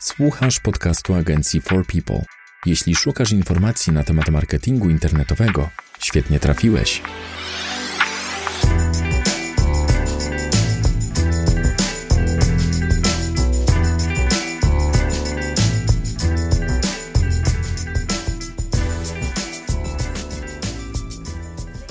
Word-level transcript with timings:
Słuchasz 0.00 0.60
podcastu 0.60 1.14
agencji 1.14 1.60
For 1.60 1.86
People. 1.86 2.24
Jeśli 2.66 2.94
szukasz 2.94 3.32
informacji 3.32 3.92
na 3.92 4.04
temat 4.04 4.28
marketingu 4.28 4.90
internetowego, 4.90 5.68
świetnie 6.00 6.40
trafiłeś. 6.40 7.02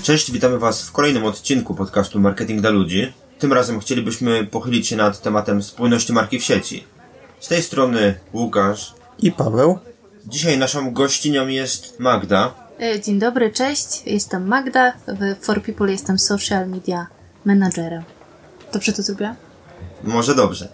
Cześć, 0.04 0.32
witamy 0.32 0.60
Was 0.60 0.88
w 0.88 0.92
kolejnym 0.92 1.26
odcinku 1.26 1.76
podcastu 1.76 2.20
Marketing 2.20 2.62
dla 2.62 2.70
Ludzi. 2.70 3.14
Tym 3.40 3.54
razem 3.54 3.80
chcielibyśmy 3.80 4.46
pochylić 4.46 4.88
się 4.88 4.96
nad 4.96 5.22
tematem 5.22 5.64
spójności 5.64 6.14
marki 6.14 6.40
w 6.40 6.44
sieci. 6.44 6.97
Z 7.48 7.50
tej 7.50 7.62
strony 7.62 8.16
Łukasz 8.34 8.94
i 9.20 9.32
Paweł. 9.32 9.80
Dzisiaj 10.26 10.58
naszą 10.58 10.94
gościnią 10.94 11.48
jest 11.48 12.00
Magda. 12.00 12.54
E, 12.82 13.02
dzień 13.02 13.20
dobry, 13.20 13.52
cześć. 13.52 14.02
Jestem 14.06 14.48
Magda. 14.48 14.94
W 15.08 15.46
For 15.46 15.64
People 15.64 15.92
jestem 15.92 16.20
social 16.20 16.70
media 16.70 17.08
managerem. 17.46 18.04
Dobrze 18.74 18.94
to 18.94 19.02
zrobiłam? 19.02 19.36
Może 20.04 20.36
dobrze. 20.36 20.70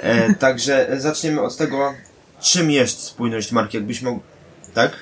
E, 0.00 0.34
także 0.44 0.88
zaczniemy 0.98 1.40
od 1.40 1.56
tego, 1.56 1.94
czym 2.40 2.70
jest 2.70 3.02
spójność 3.02 3.52
marki, 3.52 3.76
jakbyś 3.76 4.02
mógł... 4.02 4.20
Tak? 4.74 4.92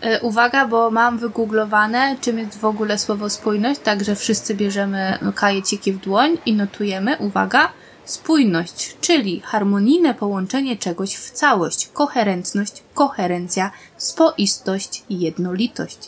E, 0.00 0.20
uwaga, 0.20 0.66
bo 0.66 0.90
mam 0.90 1.18
wygooglowane, 1.18 2.16
czym 2.20 2.38
jest 2.38 2.58
w 2.58 2.64
ogóle 2.64 2.98
słowo 2.98 3.30
spójność, 3.30 3.80
także 3.80 4.16
wszyscy 4.16 4.54
bierzemy 4.54 5.18
kajeciki 5.34 5.92
w 5.92 5.98
dłoń 5.98 6.38
i 6.46 6.52
notujemy, 6.52 7.16
uwaga, 7.18 7.72
spójność, 8.08 8.96
czyli 9.00 9.40
harmonijne 9.40 10.14
połączenie 10.14 10.76
czegoś 10.76 11.14
w 11.14 11.30
całość, 11.30 11.88
koherentność, 11.92 12.82
koherencja, 12.94 13.70
spoistość 13.96 15.02
i 15.08 15.20
jednolitość. 15.20 15.98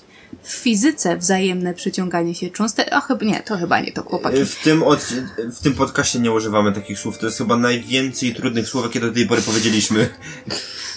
W 0.42 0.52
fizyce 0.52 1.16
wzajemne 1.16 1.74
przyciąganie 1.74 2.34
się 2.34 2.50
cząstek, 2.50 2.88
a 2.92 3.00
chyba 3.00 3.24
nie, 3.24 3.40
to 3.40 3.56
chyba 3.56 3.80
nie 3.80 3.92
to 3.92 4.02
chłopaki. 4.02 4.44
W 4.44 4.62
tym, 4.62 4.82
od, 4.82 5.00
w 5.38 5.60
tym 5.62 5.74
podcaście 5.74 6.18
nie 6.18 6.32
używamy 6.32 6.72
takich 6.72 6.98
słów, 6.98 7.18
to 7.18 7.26
jest 7.26 7.38
chyba 7.38 7.56
najwięcej 7.56 8.34
trudnych 8.34 8.68
słów, 8.68 8.84
jakie 8.84 9.00
do 9.00 9.12
tej 9.12 9.26
pory 9.26 9.42
powiedzieliśmy. 9.42 10.08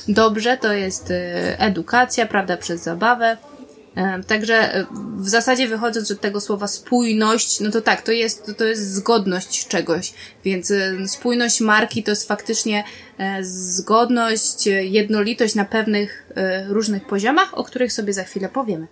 Dobrze, 0.07 0.57
to 0.57 0.73
jest 0.73 1.11
y, 1.11 1.13
edukacja, 1.57 2.25
prawda, 2.25 2.57
przez 2.57 2.83
zabawę. 2.83 3.37
E, 3.95 4.23
także 4.23 4.75
e, 4.75 4.85
w 5.17 5.29
zasadzie 5.29 5.67
wychodząc 5.67 6.11
od 6.11 6.21
tego 6.21 6.41
słowa 6.41 6.67
spójność, 6.67 7.59
no 7.59 7.71
to 7.71 7.81
tak, 7.81 8.01
to 8.01 8.11
jest, 8.11 8.51
to 8.57 8.65
jest 8.65 8.93
zgodność 8.93 9.67
czegoś. 9.67 10.13
Więc 10.45 10.71
e, 10.71 11.07
spójność 11.07 11.61
marki 11.61 12.03
to 12.03 12.11
jest 12.11 12.27
faktycznie 12.27 12.83
zgodność, 13.41 14.67
jednolitość 14.81 15.55
na 15.55 15.65
pewnych 15.65 16.29
różnych 16.67 17.07
poziomach, 17.07 17.57
o 17.57 17.63
których 17.63 17.93
sobie 17.93 18.13
za 18.13 18.23
chwilę 18.23 18.49
powiemy. 18.49 18.87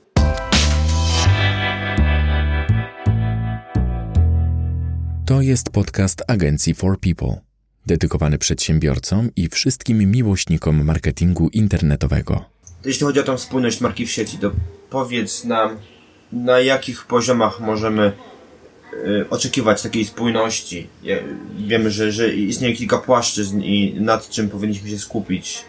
To 5.26 5.42
jest 5.42 5.70
podcast 5.70 6.24
agencji 6.28 6.74
For 6.74 7.00
People, 7.00 7.42
dedykowany 7.86 8.38
przedsiębiorcom 8.38 9.30
i 9.36 9.50
wszystkim 9.50 10.12
miłośnikom 10.12 10.84
marketingu 10.84 11.50
internetowego. 11.50 12.51
Jeśli 12.86 13.06
chodzi 13.06 13.20
o 13.20 13.24
tą 13.24 13.38
spójność 13.38 13.82
marki 13.82 14.06
w 14.06 14.12
sieci, 14.12 14.38
to 14.38 14.52
powiedz 14.90 15.44
nam, 15.44 15.78
na 16.32 16.60
jakich 16.60 17.06
poziomach 17.06 17.60
możemy 17.60 18.12
y, 18.94 19.26
oczekiwać 19.30 19.82
takiej 19.82 20.06
spójności. 20.06 20.88
Wiemy, 21.58 21.92
że, 21.92 22.12
że 22.12 22.34
istnieje 22.34 22.76
kilka 22.76 22.98
płaszczyzn 22.98 23.62
i 23.62 23.96
nad 24.00 24.30
czym 24.30 24.50
powinniśmy 24.50 24.90
się 24.90 25.00
skupić. 25.00 25.66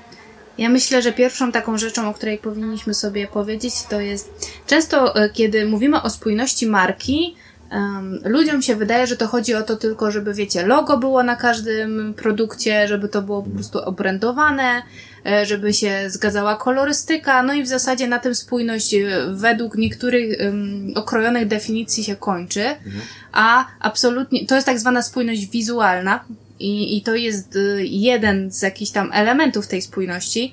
Ja 0.59 0.69
myślę, 0.69 1.03
że 1.03 1.13
pierwszą 1.13 1.53
taką 1.53 1.79
rzeczą, 1.79 2.09
o 2.09 2.15
której 2.15 2.39
powinniśmy 2.39 2.95
sobie 2.95 3.27
powiedzieć, 3.27 3.75
to 3.91 4.01
jest 4.01 4.51
często, 4.67 5.25
y, 5.25 5.31
kiedy 5.31 5.67
mówimy 5.67 6.03
o 6.03 6.11
spójności 6.11 6.67
marki, 6.67 7.37
Um, 7.73 8.21
ludziom 8.25 8.63
się 8.63 8.77
wydaje, 8.77 9.07
że 9.07 9.17
to 9.17 9.27
chodzi 9.27 9.55
o 9.55 9.63
to 9.63 9.77
tylko, 9.77 10.11
żeby, 10.11 10.35
wiecie, 10.35 10.67
logo 10.67 10.99
było 10.99 11.23
na 11.23 11.37
każdym 11.37 12.15
produkcie, 12.15 12.89
żeby 12.89 13.09
to 13.09 13.23
było 13.23 13.43
po 13.43 13.51
prostu 13.51 13.79
obrędowane, 13.79 14.83
e, 15.27 15.47
żeby 15.47 15.73
się 15.73 16.05
zgadzała 16.11 16.57
kolorystyka, 16.57 17.43
no 17.43 17.55
i 17.55 17.63
w 17.63 17.69
zasadzie 17.69 18.09
na 18.09 18.19
tym 18.19 18.35
spójność 18.35 18.95
e, 18.95 19.09
według 19.31 19.77
niektórych 19.77 20.41
um, 20.41 20.93
okrojonych 20.95 21.49
definicji 21.49 22.05
się 22.05 22.17
kończy, 22.17 22.65
mhm. 22.65 23.05
a 23.33 23.67
absolutnie, 23.81 24.47
to 24.47 24.55
jest 24.55 24.67
tak 24.67 24.79
zwana 24.79 25.03
spójność 25.03 25.51
wizualna 25.51 26.25
i, 26.59 26.97
i 26.97 27.03
to 27.03 27.15
jest 27.15 27.57
e, 27.57 27.85
jeden 27.85 28.51
z 28.51 28.63
jakichś 28.63 28.91
tam 28.91 29.11
elementów 29.13 29.67
tej 29.69 29.83
spójności, 29.83 30.53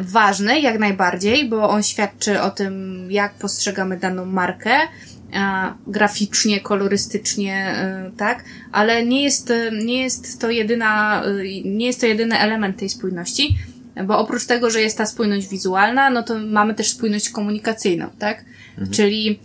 ważny 0.00 0.60
jak 0.60 0.78
najbardziej, 0.78 1.48
bo 1.48 1.68
on 1.68 1.82
świadczy 1.82 2.40
o 2.40 2.50
tym, 2.50 3.06
jak 3.10 3.34
postrzegamy 3.34 3.96
daną 3.96 4.24
markę, 4.24 4.78
graficznie, 5.86 6.60
kolorystycznie, 6.60 7.54
e, 7.54 8.10
tak, 8.16 8.44
ale 8.72 9.06
nie 9.06 9.22
jest, 9.22 9.52
nie 9.84 10.02
jest 10.02 10.40
to 10.40 10.50
jedyna, 10.50 11.22
e, 11.24 11.62
nie 11.64 11.86
jest 11.86 12.00
to 12.00 12.06
jedyny 12.06 12.38
element 12.38 12.76
tej 12.76 12.88
spójności, 12.88 13.56
bo 14.06 14.18
oprócz 14.18 14.46
tego, 14.46 14.70
że 14.70 14.80
jest 14.80 14.98
ta 14.98 15.06
spójność 15.06 15.48
wizualna, 15.48 16.10
no 16.10 16.22
to 16.22 16.38
mamy 16.38 16.74
też 16.74 16.90
spójność 16.90 17.30
komunikacyjną, 17.30 18.08
tak, 18.18 18.44
mhm. 18.70 18.90
czyli 18.90 19.38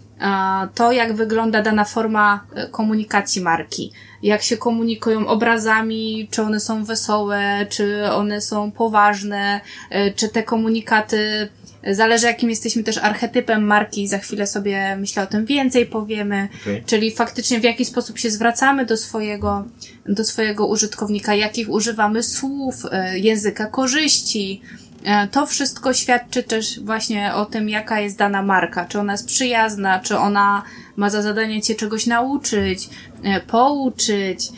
to, 0.75 0.91
jak 0.91 1.13
wygląda 1.13 1.61
dana 1.61 1.85
forma 1.85 2.45
komunikacji 2.71 3.41
marki, 3.41 3.91
jak 4.23 4.41
się 4.41 4.57
komunikują 4.57 5.27
obrazami, 5.27 6.27
czy 6.31 6.41
one 6.41 6.59
są 6.59 6.83
wesołe, 6.83 7.65
czy 7.69 8.11
one 8.11 8.41
są 8.41 8.71
poważne, 8.71 9.61
czy 10.15 10.29
te 10.29 10.43
komunikaty 10.43 11.49
Zależy, 11.87 12.27
jakim 12.27 12.49
jesteśmy 12.49 12.83
też 12.83 12.97
archetypem 12.97 13.63
marki, 13.63 14.07
za 14.07 14.17
chwilę 14.17 14.47
sobie 14.47 14.97
myślę 14.99 15.23
o 15.23 15.27
tym 15.27 15.45
więcej 15.45 15.85
powiemy, 15.85 16.49
okay. 16.61 16.83
czyli 16.85 17.11
faktycznie 17.11 17.59
w 17.59 17.63
jaki 17.63 17.85
sposób 17.85 18.19
się 18.19 18.29
zwracamy 18.29 18.85
do 18.85 18.97
swojego, 18.97 19.65
do 20.05 20.23
swojego 20.23 20.67
użytkownika, 20.67 21.35
jakich 21.35 21.69
używamy 21.69 22.23
słów, 22.23 22.75
e, 22.91 23.19
języka 23.19 23.65
korzyści. 23.65 24.61
E, 25.03 25.27
to 25.27 25.45
wszystko 25.45 25.93
świadczy 25.93 26.43
też 26.43 26.79
właśnie 26.79 27.33
o 27.33 27.45
tym, 27.45 27.69
jaka 27.69 27.99
jest 27.99 28.17
dana 28.17 28.41
marka, 28.41 28.85
czy 28.85 28.99
ona 28.99 29.11
jest 29.11 29.27
przyjazna, 29.27 29.99
czy 29.99 30.17
ona 30.17 30.63
ma 30.95 31.09
za 31.09 31.21
zadanie 31.21 31.61
cię 31.61 31.75
czegoś 31.75 32.07
nauczyć, 32.07 32.89
e, 33.23 33.41
pouczyć, 33.41 34.49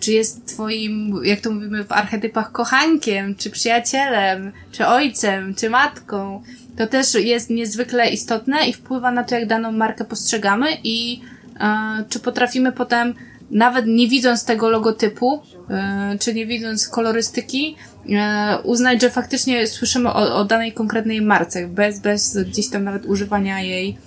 czy 0.00 0.12
jest 0.12 0.46
twoim, 0.46 1.20
jak 1.24 1.40
to 1.40 1.50
mówimy 1.50 1.84
w 1.84 1.92
archetypach, 1.92 2.52
kochankiem, 2.52 3.34
czy 3.34 3.50
przyjacielem, 3.50 4.52
czy 4.72 4.86
ojcem, 4.86 5.54
czy 5.54 5.70
matką. 5.70 6.42
To 6.76 6.86
też 6.86 7.14
jest 7.14 7.50
niezwykle 7.50 8.10
istotne 8.10 8.68
i 8.68 8.72
wpływa 8.72 9.10
na 9.10 9.24
to, 9.24 9.34
jak 9.34 9.46
daną 9.46 9.72
markę 9.72 10.04
postrzegamy 10.04 10.66
i 10.84 11.20
e, 11.60 12.04
czy 12.08 12.20
potrafimy 12.20 12.72
potem, 12.72 13.14
nawet 13.50 13.86
nie 13.86 14.08
widząc 14.08 14.44
tego 14.44 14.70
logotypu, 14.70 15.42
e, 15.70 16.16
czy 16.20 16.34
nie 16.34 16.46
widząc 16.46 16.88
kolorystyki, 16.88 17.76
e, 18.08 18.58
uznać, 18.62 19.02
że 19.02 19.10
faktycznie 19.10 19.66
słyszymy 19.66 20.08
o, 20.08 20.36
o 20.36 20.44
danej 20.44 20.72
konkretnej 20.72 21.22
marce, 21.22 21.68
bez, 21.68 22.00
bez 22.00 22.38
gdzieś 22.38 22.70
tam 22.70 22.84
nawet 22.84 23.06
używania 23.06 23.60
jej, 23.60 23.98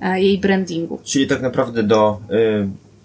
e, 0.00 0.20
jej 0.20 0.38
brandingu. 0.38 1.00
Czyli 1.04 1.26
tak 1.26 1.42
naprawdę 1.42 1.82
do 1.82 2.20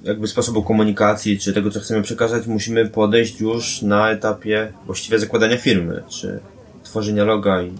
jakby 0.04 0.28
sposobu 0.28 0.64
komunikacji, 0.64 1.40
czy 1.40 1.54
tego, 1.54 1.72
co 1.72 1.80
chcemy 1.80 2.02
przekazać, 2.02 2.48
musimy 2.48 2.86
podejść 2.86 3.42
już 3.42 3.82
na 3.82 4.12
etapie 4.12 4.72
właściwie 4.86 5.20
zakładania 5.20 5.58
firmy, 5.58 6.04
czy 6.10 6.40
tworzenia 6.84 7.24
loga 7.24 7.62
i 7.62 7.72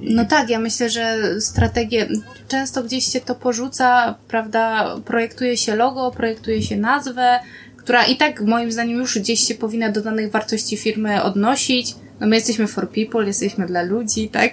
no 0.00 0.24
tak, 0.24 0.50
ja 0.50 0.58
myślę, 0.58 0.90
że 0.90 1.18
strategie, 1.40 2.08
często 2.48 2.82
gdzieś 2.82 3.12
się 3.12 3.20
to 3.20 3.34
porzuca, 3.34 4.14
prawda, 4.28 4.94
projektuje 5.04 5.56
się 5.56 5.76
logo, 5.76 6.10
projektuje 6.10 6.62
się 6.62 6.76
nazwę, 6.76 7.38
która 7.76 8.06
i 8.06 8.16
tak 8.16 8.40
moim 8.40 8.72
zdaniem 8.72 8.98
już 8.98 9.18
gdzieś 9.18 9.40
się 9.40 9.54
powinna 9.54 9.92
do 9.92 10.02
danych 10.02 10.30
wartości 10.30 10.76
firmy 10.76 11.22
odnosić. 11.22 11.94
No 12.20 12.26
my 12.26 12.36
jesteśmy 12.36 12.66
for 12.66 12.90
people, 12.90 13.26
jesteśmy 13.26 13.66
dla 13.66 13.82
ludzi, 13.82 14.28
tak? 14.28 14.52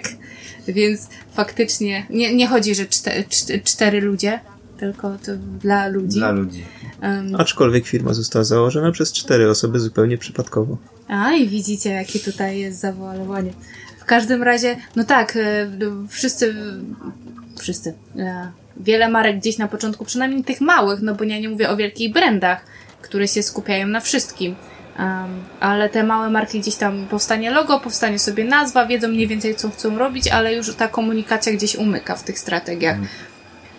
Więc 0.68 1.08
faktycznie 1.32 2.06
nie, 2.10 2.34
nie 2.34 2.46
chodzi, 2.46 2.74
że 2.74 2.86
cztery, 2.86 3.24
cztery 3.64 4.00
ludzie, 4.00 4.40
tylko 4.78 5.16
to 5.26 5.32
dla 5.60 5.88
ludzi. 5.88 6.18
Dla 6.18 6.30
ludzi. 6.30 6.64
Um, 7.02 7.36
Aczkolwiek 7.36 7.86
firma 7.86 8.14
została 8.14 8.44
założona 8.44 8.92
przez 8.92 9.12
cztery 9.12 9.50
osoby 9.50 9.80
zupełnie 9.80 10.18
przypadkowo. 10.18 10.78
A 11.08 11.32
i 11.32 11.48
widzicie, 11.48 11.90
jakie 11.90 12.18
tutaj 12.18 12.58
jest 12.58 12.80
zawoalowanie. 12.80 13.52
W 14.04 14.06
każdym 14.06 14.42
razie, 14.42 14.76
no 14.96 15.04
tak, 15.04 15.36
e, 15.36 15.68
wszyscy, 16.08 16.54
wszyscy, 17.58 17.94
e, 18.18 18.50
wiele 18.76 19.08
marek 19.08 19.38
gdzieś 19.38 19.58
na 19.58 19.68
początku, 19.68 20.04
przynajmniej 20.04 20.44
tych 20.44 20.60
małych, 20.60 21.02
no 21.02 21.14
bo 21.14 21.24
ja 21.24 21.38
nie 21.38 21.48
mówię 21.48 21.70
o 21.70 21.76
wielkich 21.76 22.12
brandach, 22.12 22.64
które 23.02 23.28
się 23.28 23.42
skupiają 23.42 23.86
na 23.86 24.00
wszystkim. 24.00 24.56
Um, 24.98 25.44
ale 25.60 25.88
te 25.88 26.02
małe 26.02 26.30
marki 26.30 26.60
gdzieś 26.60 26.74
tam 26.74 27.06
powstanie 27.06 27.50
logo, 27.50 27.80
powstanie 27.80 28.18
sobie 28.18 28.44
nazwa, 28.44 28.86
wiedzą 28.86 29.08
mniej 29.08 29.26
więcej 29.26 29.54
co 29.54 29.70
chcą 29.70 29.98
robić, 29.98 30.28
ale 30.28 30.54
już 30.54 30.74
ta 30.74 30.88
komunikacja 30.88 31.52
gdzieś 31.52 31.76
umyka 31.76 32.16
w 32.16 32.22
tych 32.22 32.38
strategiach. 32.38 32.96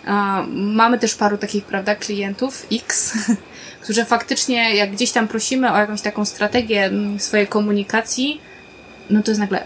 Um, 0.06 0.74
mamy 0.74 0.98
też 0.98 1.14
paru 1.14 1.38
takich, 1.38 1.64
prawda, 1.64 1.94
klientów 1.94 2.66
X, 2.72 3.14
którzy 3.82 4.04
faktycznie, 4.04 4.74
jak 4.74 4.90
gdzieś 4.90 5.12
tam 5.12 5.28
prosimy 5.28 5.72
o 5.72 5.76
jakąś 5.76 6.02
taką 6.02 6.24
strategię 6.24 6.90
swojej 7.18 7.46
komunikacji, 7.46 8.40
no 9.10 9.22
to 9.22 9.30
jest 9.30 9.40
nagle, 9.40 9.64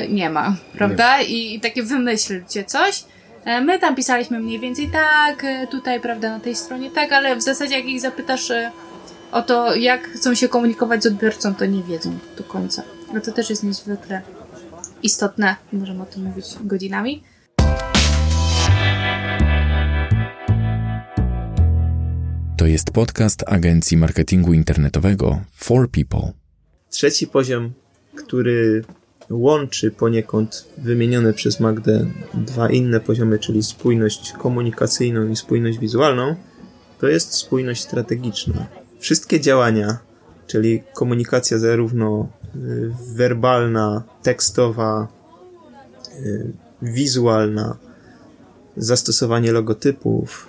yy, 0.00 0.08
nie 0.08 0.30
ma, 0.30 0.56
prawda? 0.72 1.22
I, 1.22 1.54
I 1.54 1.60
takie 1.60 1.82
wymyślcie 1.82 2.64
coś. 2.64 3.04
E, 3.44 3.60
My 3.60 3.78
tam 3.78 3.94
pisaliśmy 3.94 4.40
mniej 4.40 4.60
więcej 4.60 4.90
tak, 4.90 5.44
e, 5.44 5.66
tutaj, 5.66 6.00
prawda, 6.00 6.30
na 6.30 6.40
tej 6.40 6.54
stronie 6.54 6.90
tak, 6.90 7.12
ale 7.12 7.36
w 7.36 7.42
zasadzie 7.42 7.78
jak 7.78 7.86
ich 7.86 8.00
zapytasz 8.00 8.52
o 9.32 9.42
to, 9.42 9.74
jak 9.74 10.08
chcą 10.08 10.34
się 10.34 10.48
komunikować 10.48 11.02
z 11.02 11.06
odbiorcą, 11.06 11.54
to 11.54 11.66
nie 11.66 11.82
wiedzą 11.82 12.18
do 12.38 12.44
końca. 12.44 12.82
A 13.16 13.20
to 13.20 13.32
też 13.32 13.50
jest 13.50 13.64
niezwykle 13.64 14.22
istotne. 15.02 15.56
Możemy 15.72 16.02
o 16.02 16.06
tym 16.06 16.24
mówić 16.24 16.44
godzinami. 16.60 17.22
To 22.56 22.66
jest 22.66 22.90
podcast 22.90 23.44
agencji 23.46 23.96
marketingu 23.96 24.52
internetowego 24.52 25.40
For 25.56 25.90
People. 25.90 26.32
Trzeci 26.90 27.26
poziom, 27.26 27.72
który 28.16 28.84
łączy 29.30 29.90
poniekąd 29.90 30.68
wymienione 30.78 31.32
przez 31.32 31.60
Magdę 31.60 32.06
dwa 32.34 32.70
inne 32.70 33.00
poziomy, 33.00 33.38
czyli 33.38 33.62
spójność 33.62 34.32
komunikacyjną 34.32 35.28
i 35.28 35.36
spójność 35.36 35.78
wizualną, 35.78 36.36
to 37.00 37.08
jest 37.08 37.34
spójność 37.34 37.82
strategiczna. 37.82 38.66
Wszystkie 38.98 39.40
działania, 39.40 39.98
czyli 40.46 40.82
komunikacja 40.94 41.58
zarówno 41.58 42.28
y, 42.56 42.90
werbalna, 43.14 44.02
tekstowa, 44.22 45.08
y, 46.20 46.52
wizualna, 46.82 47.76
zastosowanie 48.76 49.52
logotypów, 49.52 50.48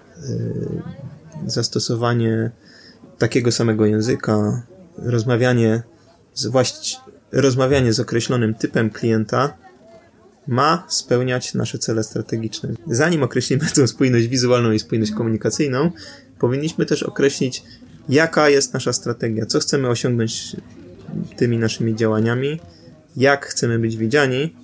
y, 1.46 1.52
zastosowanie 1.52 2.52
takiego 3.18 3.52
samego 3.52 3.86
języka, 3.86 4.64
rozmawianie 4.98 5.84
z 6.34 6.48
właści- 6.48 7.13
rozmawianie 7.34 7.94
z 7.94 8.00
określonym 8.00 8.54
typem 8.54 8.90
klienta 8.90 9.54
ma 10.48 10.84
spełniać 10.88 11.54
nasze 11.54 11.78
cele 11.80 12.04
strategiczne. 12.04 12.70
Zanim 12.88 13.24
określimy 13.24 13.66
tę 13.76 13.88
spójność 13.88 14.28
wizualną 14.28 14.72
i 14.72 14.80
spójność 14.80 15.12
komunikacyjną, 15.12 15.92
powinniśmy 16.40 16.86
też 16.86 17.04
określić, 17.04 17.64
jaka 18.10 18.50
jest 18.50 18.74
nasza 18.74 18.94
strategia, 18.94 19.46
co 19.46 19.60
chcemy 19.60 19.90
osiągnąć 19.90 20.56
tymi 21.38 21.58
naszymi 21.58 21.96
działaniami, 21.96 22.60
jak 23.18 23.46
chcemy 23.46 23.80
być 23.80 23.98
widziani 23.98 24.56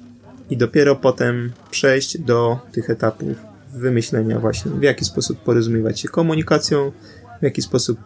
i 0.50 0.58
dopiero 0.58 0.96
potem 0.96 1.52
przejść 1.72 2.18
do 2.18 2.60
tych 2.72 2.90
etapów 2.90 3.38
wymyślenia 3.74 4.40
właśnie, 4.40 4.72
w 4.72 4.82
jaki 4.82 5.06
sposób 5.06 5.40
porozumiewać 5.40 6.00
się 6.00 6.08
komunikacją, 6.08 6.92
w 7.40 7.44
jaki 7.44 7.62
sposób, 7.62 8.00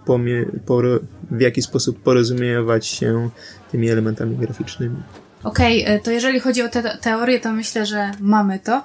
poro- 0.66 1.00
w 1.32 1.42
jaki 1.42 1.62
sposób 1.62 2.04
porozumiewać 2.04 2.88
się 2.88 3.30
tymi 3.72 3.90
elementami 3.90 4.36
graficznymi. 4.36 4.96
Okej, 5.44 5.84
e, 5.86 6.00
to 6.00 6.12
jeżeli 6.12 6.40
chodzi 6.40 6.62
o 6.62 6.70
te 6.70 6.98
teorię, 7.02 7.40
to 7.40 7.52
myślę, 7.52 7.86
że 7.86 8.12
mamy 8.20 8.60
to. 8.60 8.84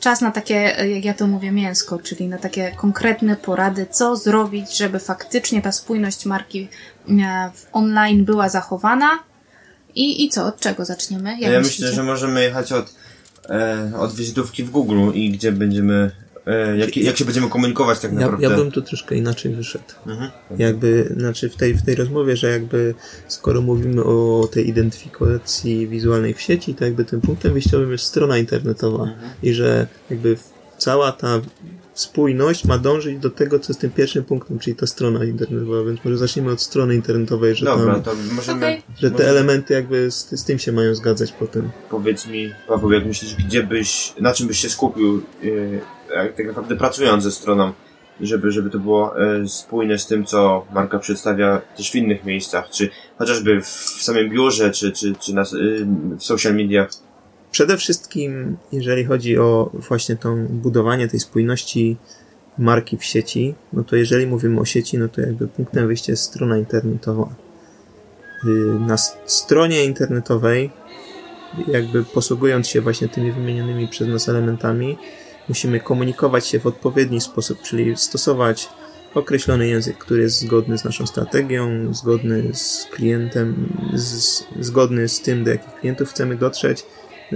Czas 0.00 0.20
na 0.20 0.30
takie, 0.30 0.78
e, 0.78 0.90
jak 0.90 1.04
ja 1.04 1.14
to 1.14 1.26
mówię, 1.26 1.52
mięsko, 1.52 1.98
czyli 1.98 2.28
na 2.28 2.38
takie 2.38 2.72
konkretne 2.76 3.36
porady, 3.36 3.86
co 3.90 4.16
zrobić, 4.16 4.76
żeby 4.76 4.98
faktycznie 4.98 5.62
ta 5.62 5.72
spójność 5.72 6.26
marki 6.26 6.68
e, 7.08 7.50
w 7.54 7.66
online 7.72 8.24
była 8.24 8.48
zachowana. 8.48 9.10
I, 9.94 10.24
i 10.24 10.28
co, 10.28 10.46
od 10.46 10.60
czego 10.60 10.84
zaczniemy? 10.84 11.30
Jak 11.40 11.52
ja 11.52 11.58
myślicie? 11.58 11.82
myślę, 11.82 11.96
że 11.96 12.02
możemy 12.02 12.42
jechać 12.42 12.72
od, 12.72 12.94
e, 13.48 13.92
od 13.98 14.14
wizytówki 14.14 14.64
w 14.64 14.70
Google 14.70 15.10
i 15.14 15.30
gdzie 15.30 15.52
będziemy, 15.52 16.10
jak, 16.78 16.96
jak 16.96 17.16
się 17.16 17.24
będziemy 17.24 17.48
komunikować 17.48 18.00
tak 18.00 18.12
Ja, 18.12 18.18
naprawdę. 18.20 18.46
ja 18.48 18.56
bym 18.56 18.70
tu 18.70 18.82
troszkę 18.82 19.14
inaczej 19.16 19.54
wyszedł. 19.54 19.84
Mhm. 20.06 20.30
Jakby, 20.58 21.14
znaczy 21.16 21.48
w 21.48 21.56
tej, 21.56 21.74
w 21.74 21.82
tej 21.82 21.94
rozmowie, 21.94 22.36
że 22.36 22.50
jakby 22.50 22.94
skoro 23.28 23.60
mówimy 23.60 24.04
o 24.04 24.48
tej 24.52 24.68
identyfikacji 24.68 25.88
wizualnej 25.88 26.34
w 26.34 26.40
sieci, 26.40 26.74
to 26.74 26.84
jakby 26.84 27.04
tym 27.04 27.20
punktem 27.20 27.52
wyjściowym 27.52 27.92
jest 27.92 28.04
strona 28.04 28.38
internetowa 28.38 29.08
i 29.42 29.52
że 29.54 29.86
jakby 30.10 30.36
cała 30.78 31.12
ta 31.12 31.40
spójność 31.94 32.64
ma 32.64 32.78
dążyć 32.78 33.18
do 33.18 33.30
tego, 33.30 33.58
co 33.58 33.72
jest 33.72 33.80
tym 33.80 33.90
pierwszym 33.90 34.24
punktem, 34.24 34.58
czyli 34.58 34.76
ta 34.76 34.86
strona 34.86 35.24
internetowa, 35.24 35.84
więc 35.84 36.04
może 36.04 36.18
zacznijmy 36.18 36.52
od 36.52 36.62
strony 36.62 36.94
internetowej, 36.94 37.54
że 37.54 37.64
Dobra, 37.66 37.94
tam, 37.94 38.02
to 38.02 38.14
możemy, 38.32 38.66
Okej. 38.66 38.82
że 38.98 39.10
te 39.10 39.28
elementy 39.28 39.74
jakby 39.74 40.10
z, 40.10 40.40
z 40.40 40.44
tym 40.44 40.58
się 40.58 40.72
mają 40.72 40.94
zgadzać 40.94 41.32
potem. 41.32 41.70
powiedz 41.90 42.26
mi, 42.26 42.52
Paweł, 42.68 42.92
jak 42.92 43.06
myślisz, 43.06 43.34
gdzie 43.34 43.62
byś, 43.62 44.14
na 44.20 44.34
czym 44.34 44.46
byś 44.46 44.58
się 44.58 44.68
skupił, 44.68 45.22
yy, 45.42 45.80
tak 46.36 46.46
naprawdę 46.46 46.76
pracując 46.76 47.24
ze 47.24 47.32
stroną, 47.32 47.72
żeby, 48.20 48.50
żeby 48.50 48.70
to 48.70 48.78
było 48.78 49.20
e, 49.20 49.48
spójne 49.48 49.98
z 49.98 50.06
tym, 50.06 50.24
co 50.24 50.66
marka 50.74 50.98
przedstawia 50.98 51.62
też 51.76 51.90
w 51.90 51.94
innych 51.94 52.24
miejscach, 52.24 52.70
czy 52.70 52.90
chociażby 53.18 53.60
w 53.60 53.66
samym 54.02 54.30
biurze, 54.30 54.70
czy, 54.70 54.92
czy, 54.92 55.14
czy 55.14 55.34
na, 55.34 55.44
yy, 55.52 55.86
w 56.18 56.22
social 56.22 56.54
mediach. 56.54 56.90
Przede 57.50 57.76
wszystkim, 57.76 58.56
jeżeli 58.72 59.04
chodzi 59.04 59.38
o 59.38 59.70
właśnie 59.88 60.16
to 60.16 60.34
budowanie 60.36 61.08
tej 61.08 61.20
spójności 61.20 61.96
marki 62.58 62.96
w 62.96 63.04
sieci, 63.04 63.54
no 63.72 63.84
to 63.84 63.96
jeżeli 63.96 64.26
mówimy 64.26 64.60
o 64.60 64.64
sieci, 64.64 64.98
no 64.98 65.08
to 65.08 65.20
jakby 65.20 65.48
punktem 65.48 65.86
wyjścia 65.86 66.12
jest 66.12 66.22
strona 66.22 66.58
internetowa. 66.58 67.34
Y, 68.44 68.48
Na 68.80 68.96
stronie 69.26 69.84
internetowej, 69.84 70.70
jakby 71.68 72.04
posługując 72.04 72.68
się 72.68 72.80
właśnie 72.80 73.08
tymi 73.08 73.32
wymienionymi 73.32 73.88
przez 73.88 74.08
nas 74.08 74.28
elementami, 74.28 74.98
musimy 75.48 75.80
komunikować 75.80 76.46
się 76.46 76.60
w 76.60 76.66
odpowiedni 76.66 77.20
sposób, 77.20 77.62
czyli 77.62 77.96
stosować 77.96 78.68
określony 79.14 79.68
język, 79.68 79.98
który 79.98 80.22
jest 80.22 80.40
zgodny 80.40 80.78
z 80.78 80.84
naszą 80.84 81.06
strategią, 81.06 81.94
zgodny 81.94 82.54
z 82.54 82.86
klientem, 82.90 83.68
z, 83.94 84.44
zgodny 84.60 85.08
z 85.08 85.20
tym, 85.20 85.44
do 85.44 85.50
jakich 85.50 85.74
klientów 85.74 86.10
chcemy 86.10 86.36
dotrzeć, 86.36 86.86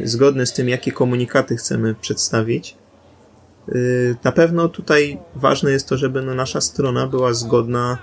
zgodny 0.05 0.47
z 0.47 0.53
tym, 0.53 0.69
jakie 0.69 0.93
komunikaty 0.93 1.57
chcemy 1.57 1.95
przedstawić. 1.95 2.77
Yy, 3.69 4.17
Na 4.25 4.33
pewno 4.33 4.69
tutaj 4.69 5.19
ważne 5.35 5.71
jest 5.71 5.89
to, 5.89 5.97
żeby 5.97 6.23
no 6.23 6.35
nasza 6.35 6.61
strona 6.61 7.07
była 7.07 7.35
zgodna 7.35 7.99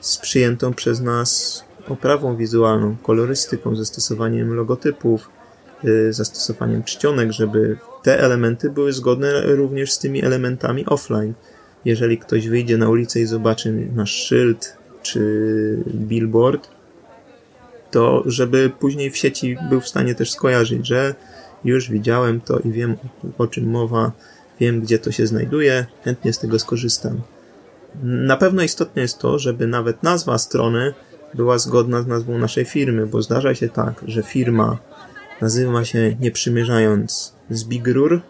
z 0.00 0.18
przyjętą 0.18 0.74
przez 0.74 1.00
nas 1.00 1.64
oprawą 1.88 2.36
wizualną, 2.36 2.96
kolorystyką, 3.02 3.76
zastosowaniem 3.76 4.54
logotypów, 4.54 5.28
zastosowaniem 6.10 6.82
czcionek, 6.82 7.32
żeby 7.32 7.76
te 8.02 8.20
elementy 8.20 8.70
były 8.70 8.92
zgodne 8.92 9.42
również 9.42 9.92
z 9.92 9.98
tymi 9.98 10.24
elementami 10.24 10.86
offline. 10.86 11.34
Jeżeli 11.84 12.18
ktoś 12.18 12.48
wyjdzie 12.48 12.76
na 12.76 12.88
ulicę 12.88 13.20
i 13.20 13.26
zobaczy 13.26 13.72
nasz 13.94 14.12
szyld 14.12 14.76
czy 15.02 15.20
billboard, 15.88 16.68
to 17.90 18.22
żeby 18.26 18.70
później 18.80 19.10
w 19.10 19.16
sieci 19.16 19.56
był 19.70 19.80
w 19.80 19.88
stanie 19.88 20.14
też 20.14 20.30
skojarzyć, 20.30 20.86
że 20.86 21.14
już 21.64 21.90
widziałem 21.90 22.40
to 22.40 22.58
i 22.58 22.70
wiem 22.70 22.96
o 23.38 23.46
czym 23.46 23.70
mowa, 23.70 24.12
wiem 24.60 24.80
gdzie 24.80 24.98
to 24.98 25.12
się 25.12 25.26
znajduje, 25.26 25.86
chętnie 26.04 26.32
z 26.32 26.38
tego 26.38 26.58
skorzystam. 26.58 27.20
Na 28.02 28.36
pewno 28.36 28.62
istotne 28.62 29.02
jest 29.02 29.18
to, 29.18 29.38
żeby 29.38 29.66
nawet 29.66 30.02
nazwa 30.02 30.38
strony 30.38 30.94
była 31.34 31.58
zgodna 31.58 32.02
z 32.02 32.06
nazwą 32.06 32.38
naszej 32.38 32.64
firmy, 32.64 33.06
bo 33.06 33.22
zdarza 33.22 33.54
się 33.54 33.68
tak, 33.68 34.02
że 34.06 34.22
firma 34.22 34.78
nazywa 35.40 35.84
się 35.84 36.16
nie 36.20 36.30
przymierzając 36.30 37.34
z 37.50 37.64
Big 37.64 37.88
Rur, 37.88 38.20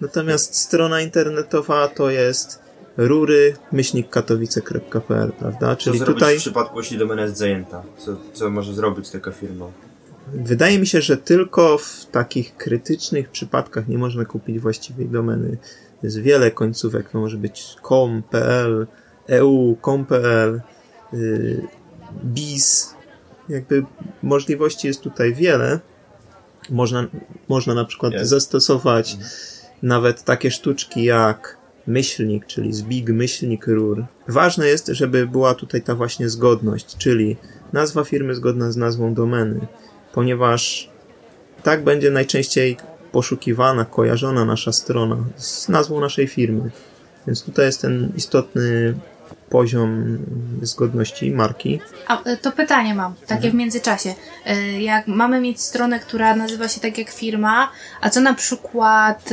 natomiast 0.00 0.56
strona 0.56 1.00
internetowa 1.00 1.88
to 1.88 2.10
jest 2.10 2.62
rury 2.96 3.56
myślnikkatowice.pl, 3.72 5.32
prawda? 5.32 5.76
Co 5.76 5.82
Czyli 5.82 5.98
zrobić 5.98 6.14
tutaj 6.14 6.36
w 6.36 6.40
przypadku, 6.40 6.78
jeśli 6.78 6.98
domena 6.98 7.22
jest 7.22 7.36
zajęta? 7.36 7.82
Co, 7.98 8.16
co 8.32 8.50
może 8.50 8.74
zrobić 8.74 9.10
taka 9.10 9.32
firma? 9.32 9.66
Wydaje 10.34 10.78
mi 10.78 10.86
się, 10.86 11.00
że 11.00 11.16
tylko 11.16 11.78
w 11.78 12.06
takich 12.12 12.56
krytycznych 12.56 13.28
przypadkach 13.28 13.88
nie 13.88 13.98
można 13.98 14.24
kupić 14.24 14.58
właściwej 14.58 15.08
domeny. 15.08 15.56
Jest 16.02 16.20
wiele 16.20 16.50
końcówek, 16.50 17.10
to 17.10 17.18
może 17.18 17.36
być 17.36 17.76
com, 17.88 18.22
pl, 18.30 18.86
eu, 19.26 19.76
com.pl, 19.84 20.60
yy, 21.12 21.62
bis. 22.24 22.94
Jakby 23.48 23.84
możliwości 24.22 24.86
jest 24.86 25.00
tutaj 25.00 25.34
wiele. 25.34 25.80
Można, 26.70 27.06
można 27.48 27.74
na 27.74 27.84
przykład 27.84 28.14
zastosować 28.22 29.16
nawet 29.82 30.24
takie 30.24 30.50
sztuczki 30.50 31.04
jak 31.04 31.56
myślnik, 31.86 32.46
czyli 32.46 32.72
zbig 32.72 33.08
myślnik 33.08 33.66
rur. 33.66 34.04
Ważne 34.28 34.66
jest, 34.68 34.86
żeby 34.86 35.26
była 35.26 35.54
tutaj 35.54 35.82
ta 35.82 35.94
właśnie 35.94 36.28
zgodność, 36.28 36.96
czyli 36.96 37.36
nazwa 37.72 38.04
firmy 38.04 38.34
zgodna 38.34 38.72
z 38.72 38.76
nazwą 38.76 39.14
domeny 39.14 39.66
ponieważ 40.12 40.88
tak 41.62 41.84
będzie 41.84 42.10
najczęściej 42.10 42.76
poszukiwana, 43.12 43.84
kojarzona 43.84 44.44
nasza 44.44 44.72
strona 44.72 45.16
z 45.36 45.68
nazwą 45.68 46.00
naszej 46.00 46.28
firmy. 46.28 46.70
Więc 47.26 47.42
tutaj 47.42 47.66
jest 47.66 47.82
ten 47.82 48.12
istotny 48.16 48.94
poziom 49.50 50.18
zgodności 50.62 51.30
marki. 51.30 51.80
A 52.08 52.22
e, 52.22 52.36
to 52.36 52.52
pytanie 52.52 52.94
mam, 52.94 53.14
takie 53.26 53.50
w 53.50 53.54
międzyczasie. 53.54 54.14
E, 54.46 54.82
Jak 54.82 55.06
mamy 55.06 55.40
mieć 55.40 55.60
stronę, 55.60 56.00
która 56.00 56.36
nazywa 56.36 56.68
się 56.68 56.80
tak 56.80 56.98
jak 56.98 57.10
firma, 57.10 57.70
a 58.00 58.10
co 58.10 58.20
na 58.20 58.34
przykład 58.34 59.30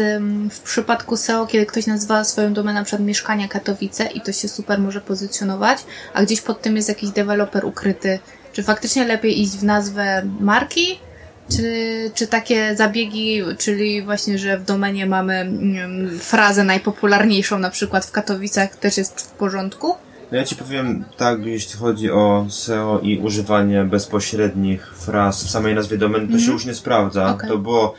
w 0.51 0.59
przypadku 0.59 1.17
SEO, 1.17 1.47
kiedy 1.47 1.65
ktoś 1.65 1.87
nazywa 1.87 2.23
swoją 2.23 2.53
domenę 2.53 2.79
na 2.79 2.85
przykład 2.85 3.07
mieszkania 3.07 3.47
Katowice 3.47 4.05
i 4.05 4.21
to 4.21 4.31
się 4.31 4.47
super 4.47 4.79
może 4.79 5.01
pozycjonować, 5.01 5.85
a 6.13 6.23
gdzieś 6.23 6.41
pod 6.41 6.61
tym 6.61 6.75
jest 6.75 6.89
jakiś 6.89 7.09
deweloper 7.09 7.65
ukryty. 7.65 8.19
Czy 8.53 8.63
faktycznie 8.63 9.05
lepiej 9.05 9.41
iść 9.41 9.51
w 9.57 9.63
nazwę 9.63 10.23
marki, 10.39 10.99
Czy, 11.49 12.11
czy 12.13 12.27
takie 12.27 12.75
zabiegi, 12.75 13.41
czyli 13.57 14.01
właśnie, 14.01 14.37
że 14.37 14.57
w 14.57 14.65
domenie 14.65 15.05
mamy 15.05 15.33
mm, 15.33 16.19
frazę 16.19 16.63
najpopularniejszą 16.63 17.59
na 17.59 17.69
przykład 17.69 18.05
w 18.05 18.11
Katowicach 18.11 18.75
też 18.75 18.97
jest 18.97 19.21
w 19.21 19.31
porządku? 19.31 19.95
No 20.31 20.37
ja 20.37 20.43
ci 20.43 20.55
powiem 20.55 21.05
tak, 21.17 21.45
jeśli 21.45 21.79
chodzi 21.79 22.11
o 22.11 22.45
SEO 22.49 22.99
i 23.03 23.19
używanie 23.19 23.83
bezpośrednich 23.83 24.93
fraz 24.97 25.43
w 25.43 25.49
samej 25.49 25.75
nazwie 25.75 25.97
domeny, 25.97 26.27
to 26.33 26.39
się 26.39 26.51
już 26.51 26.65
nie 26.65 26.75
sprawdza. 26.75 27.29
Okej. 27.29 27.49
To 27.49 27.57
było. 27.57 27.93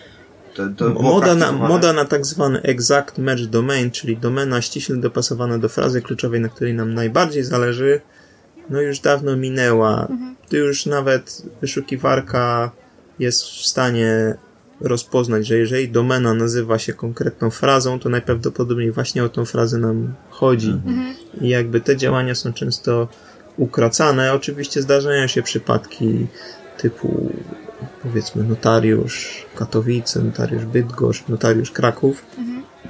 To, 0.54 0.62
to 0.76 0.90
było 0.90 1.02
Moda 1.02 1.34
na, 1.34 1.52
moda 1.52 1.92
na 1.92 2.04
tak 2.04 2.26
zwany 2.26 2.62
exact 2.62 3.18
match 3.18 3.42
domain, 3.42 3.90
czyli 3.90 4.16
domena 4.16 4.62
ściśle 4.62 4.96
dopasowana 4.96 5.58
do 5.58 5.68
frazy 5.68 6.02
kluczowej, 6.02 6.40
na 6.40 6.48
której 6.48 6.74
nam 6.74 6.94
najbardziej 6.94 7.44
zależy, 7.44 8.00
no 8.70 8.80
już 8.80 9.00
dawno 9.00 9.36
minęła. 9.36 10.08
Tu 10.50 10.56
już 10.56 10.86
nawet 10.86 11.42
wyszukiwarka 11.60 12.70
jest 13.18 13.44
w 13.44 13.66
stanie 13.66 14.34
rozpoznać, 14.80 15.46
że 15.46 15.58
jeżeli 15.58 15.88
domena 15.88 16.34
nazywa 16.34 16.78
się 16.78 16.92
konkretną 16.92 17.50
frazą, 17.50 18.00
to 18.00 18.08
najprawdopodobniej 18.08 18.92
właśnie 18.92 19.24
o 19.24 19.28
tą 19.28 19.44
frazę 19.44 19.78
nam 19.78 20.14
chodzi. 20.30 20.80
I 21.40 21.48
jakby 21.48 21.80
te 21.80 21.96
działania 21.96 22.34
są 22.34 22.52
często 22.52 23.08
ukracane. 23.56 24.32
Oczywiście 24.32 24.82
zdarzają 24.82 25.26
się 25.26 25.42
przypadki 25.42 26.26
typu 26.78 27.32
powiedzmy 28.02 28.44
notariusz 28.44 29.46
Katowice, 29.54 30.22
notariusz 30.22 30.64
Bydgoszcz, 30.64 31.28
notariusz 31.28 31.70
Kraków, 31.70 32.24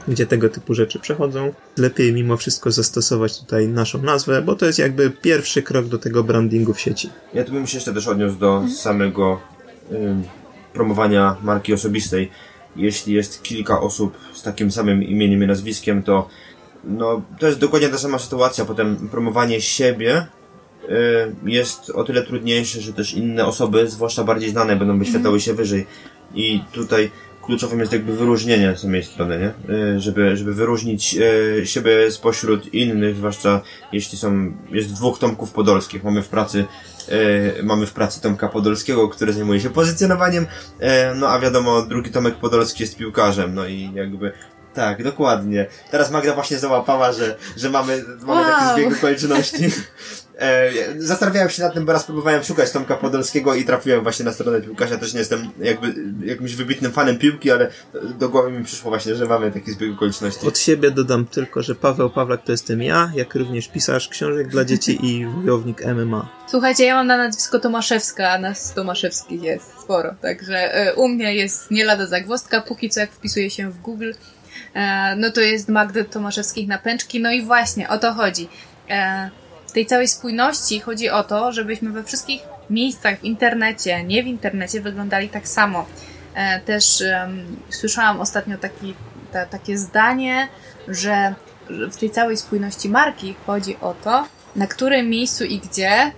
gdzie 0.09 0.26
tego 0.26 0.49
typu 0.49 0.75
rzeczy 0.75 0.99
przechodzą. 0.99 1.52
Lepiej 1.76 2.12
mimo 2.12 2.37
wszystko 2.37 2.71
zastosować 2.71 3.40
tutaj 3.40 3.68
naszą 3.68 4.02
nazwę, 4.02 4.42
bo 4.42 4.56
to 4.56 4.66
jest 4.66 4.78
jakby 4.78 5.11
pierwszy 5.11 5.62
krok 5.62 5.87
do 5.87 5.99
tego 5.99 6.25
brandingu 6.25 6.75
w 6.75 6.80
sieci. 6.80 7.11
Ja 7.35 7.45
tu 7.45 7.52
bym 7.52 7.66
się 7.66 7.76
jeszcze 7.76 7.95
też 7.95 8.09
odniósł 8.09 8.37
do 8.37 8.64
samego 8.76 9.33
ym, 9.33 9.55
promowania 10.72 11.36
marki 11.42 11.74
osobistej. 11.74 12.30
Jeśli 12.76 13.14
jest 13.14 13.42
kilka 13.42 13.80
osób 13.80 14.18
z 14.32 14.42
takim 14.42 14.70
samym 14.70 15.02
imieniem 15.02 15.42
i 15.42 15.46
nazwiskiem, 15.46 16.02
to 16.02 16.28
no, 16.86 17.22
to 17.38 17.46
jest 17.46 17.58
dokładnie 17.58 17.88
ta 17.88 17.98
sama 17.98 18.18
sytuacja. 18.18 18.64
Potem 18.64 19.08
promowanie 19.08 19.60
siebie 19.60 20.26
y, 20.84 20.88
jest 21.50 21.90
o 21.90 22.04
tyle 22.04 22.22
trudniejsze, 22.22 22.80
że 22.80 22.92
też 22.92 23.14
inne 23.14 23.46
osoby, 23.46 23.88
zwłaszcza 23.88 24.24
bardziej 24.24 24.50
znane, 24.50 24.76
będą 24.76 24.98
wyświetlały 24.98 25.40
się 25.40 25.54
wyżej. 25.54 25.86
I 26.34 26.60
tutaj 26.72 27.10
kluczowym 27.42 27.80
jest 27.80 27.92
jakby 27.92 28.16
wyróżnienie 28.16 28.76
z 28.76 28.80
samej 28.80 29.02
strony, 29.02 29.38
nie? 29.68 29.74
Y, 29.74 30.00
Żeby, 30.00 30.36
żeby 30.36 30.54
wyróżnić 30.54 31.16
y, 31.60 31.66
siebie 31.66 32.10
spośród 32.10 32.74
innych, 32.74 33.16
zwłaszcza 33.16 33.60
jeśli 33.92 34.18
są, 34.18 34.52
jest 34.70 34.92
dwóch 34.92 35.18
Tomków 35.18 35.52
Podolskich. 35.52 36.04
Mamy 36.04 36.22
w 36.22 36.28
pracy, 36.28 36.64
y, 37.08 37.62
mamy 37.62 37.86
w 37.86 37.92
pracy 37.92 38.20
Tomka 38.20 38.48
Podolskiego, 38.48 39.08
który 39.08 39.32
zajmuje 39.32 39.60
się 39.60 39.70
pozycjonowaniem, 39.70 40.44
y, 40.44 40.86
no 41.14 41.28
a 41.28 41.38
wiadomo, 41.38 41.82
drugi 41.82 42.10
Tomek 42.10 42.34
Podolski 42.34 42.82
jest 42.82 42.96
piłkarzem, 42.96 43.54
no 43.54 43.66
i 43.66 43.90
jakby 43.94 44.32
tak, 44.75 45.02
dokładnie. 45.02 45.66
Teraz 45.90 46.10
Magda 46.10 46.34
właśnie 46.34 46.58
załapała, 46.58 47.12
że, 47.12 47.36
że 47.56 47.70
mamy, 47.70 48.04
mamy 48.22 48.44
taki 48.44 48.64
Wow. 48.64 48.75
zbieg 48.75 48.98
okoliczności. 48.98 49.64
E, 50.38 50.70
zastanawiałem 50.98 51.50
się 51.50 51.62
nad 51.62 51.74
tym, 51.74 51.84
bo 51.84 51.92
raz 51.92 52.04
próbowałem 52.04 52.44
szukać 52.44 52.70
Tomka 52.70 52.96
Podolskiego 52.96 53.54
i 53.54 53.64
trafiłem 53.64 54.02
właśnie 54.02 54.24
na 54.24 54.32
stronę 54.32 54.60
piłkarza. 54.60 54.96
Też 54.96 55.12
nie 55.12 55.18
jestem 55.18 55.50
jakby 55.58 55.94
jakimś 56.24 56.54
wybitnym 56.54 56.92
fanem 56.92 57.18
piłki, 57.18 57.50
ale 57.50 57.70
do 58.18 58.28
głowy 58.28 58.50
mi 58.50 58.64
przyszło 58.64 58.90
właśnie, 58.90 59.14
że 59.14 59.26
mamy 59.26 59.50
taki 59.50 59.72
zbieg 59.72 59.92
okoliczności. 59.92 60.46
Od 60.46 60.58
siebie 60.58 60.90
dodam 60.90 61.26
tylko, 61.26 61.62
że 61.62 61.74
Paweł 61.74 62.10
Pawlak 62.10 62.44
to 62.44 62.52
jestem 62.52 62.82
ja, 62.82 63.12
jak 63.14 63.34
również 63.34 63.68
pisarz 63.68 64.08
książek 64.08 64.48
dla 64.48 64.64
dzieci 64.64 65.06
i 65.06 65.26
wojownik 65.26 65.86
MMA. 65.86 66.28
Słuchajcie, 66.50 66.84
ja 66.84 66.94
mam 66.94 67.06
na 67.06 67.16
nazwisko 67.16 67.58
Tomaszewska, 67.58 68.30
a 68.30 68.38
nas 68.38 68.74
Tomaszewskich 68.74 69.42
jest 69.42 69.80
sporo, 69.80 70.14
także 70.22 70.74
e, 70.74 70.94
u 70.94 71.08
mnie 71.08 71.34
jest 71.34 71.70
nie 71.70 71.84
lada 71.84 72.06
zagwozdka, 72.06 72.60
póki 72.60 72.90
co 72.90 73.00
jak 73.00 73.12
wpisuje 73.12 73.50
się 73.50 73.70
w 73.70 73.80
Google, 73.80 74.12
e, 74.74 75.16
no 75.16 75.30
to 75.30 75.40
jest 75.40 75.68
Magdy 75.68 76.04
Tomaszewskich 76.04 76.68
na 76.68 76.78
pęczki, 76.78 77.20
no 77.20 77.32
i 77.32 77.42
właśnie 77.42 77.88
o 77.88 77.98
to 77.98 78.12
chodzi. 78.12 78.48
E, 79.76 79.78
tej 79.78 79.87
całej 79.87 80.09
spójności 80.09 80.80
chodzi 80.80 81.11
o 81.11 81.25
to, 81.25 81.52
żebyśmy 81.52 81.90
we 81.90 82.04
wszystkich 82.04 82.42
miejscach 82.71 83.18
w 83.18 83.25
internecie, 83.25 84.04
nie 84.04 84.23
w 84.23 84.26
internecie, 84.26 84.80
wyglądali 84.80 85.28
tak 85.28 85.49
samo. 85.49 85.87
E, 86.35 86.61
też 86.61 87.02
em, 87.02 87.56
słyszałam 87.71 88.21
ostatnio 88.21 88.59
taki, 88.59 88.95
ta, 89.33 89.47
takie 89.47 89.78
zdanie, 89.78 90.49
że 90.88 91.35
w 91.68 91.97
tej 91.97 92.11
całej 92.11 92.37
spójności 92.37 92.88
marki 92.88 93.35
chodzi 93.47 93.76
o 93.80 93.95
to, 93.95 94.25
na 94.56 94.66
którym 94.66 95.11
miejscu 95.11 95.45
i 95.45 95.59
gdzie 95.59 96.12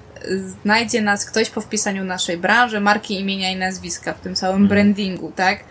znajdzie 0.62 1.02
nas 1.02 1.24
ktoś 1.24 1.50
po 1.50 1.60
wpisaniu 1.60 2.04
naszej 2.04 2.36
branży, 2.36 2.80
marki, 2.80 3.20
imienia 3.20 3.50
i 3.50 3.56
nazwiska 3.56 4.12
w 4.12 4.20
tym 4.20 4.34
całym 4.34 4.68
brandingu, 4.68 5.32
tak? 5.36 5.64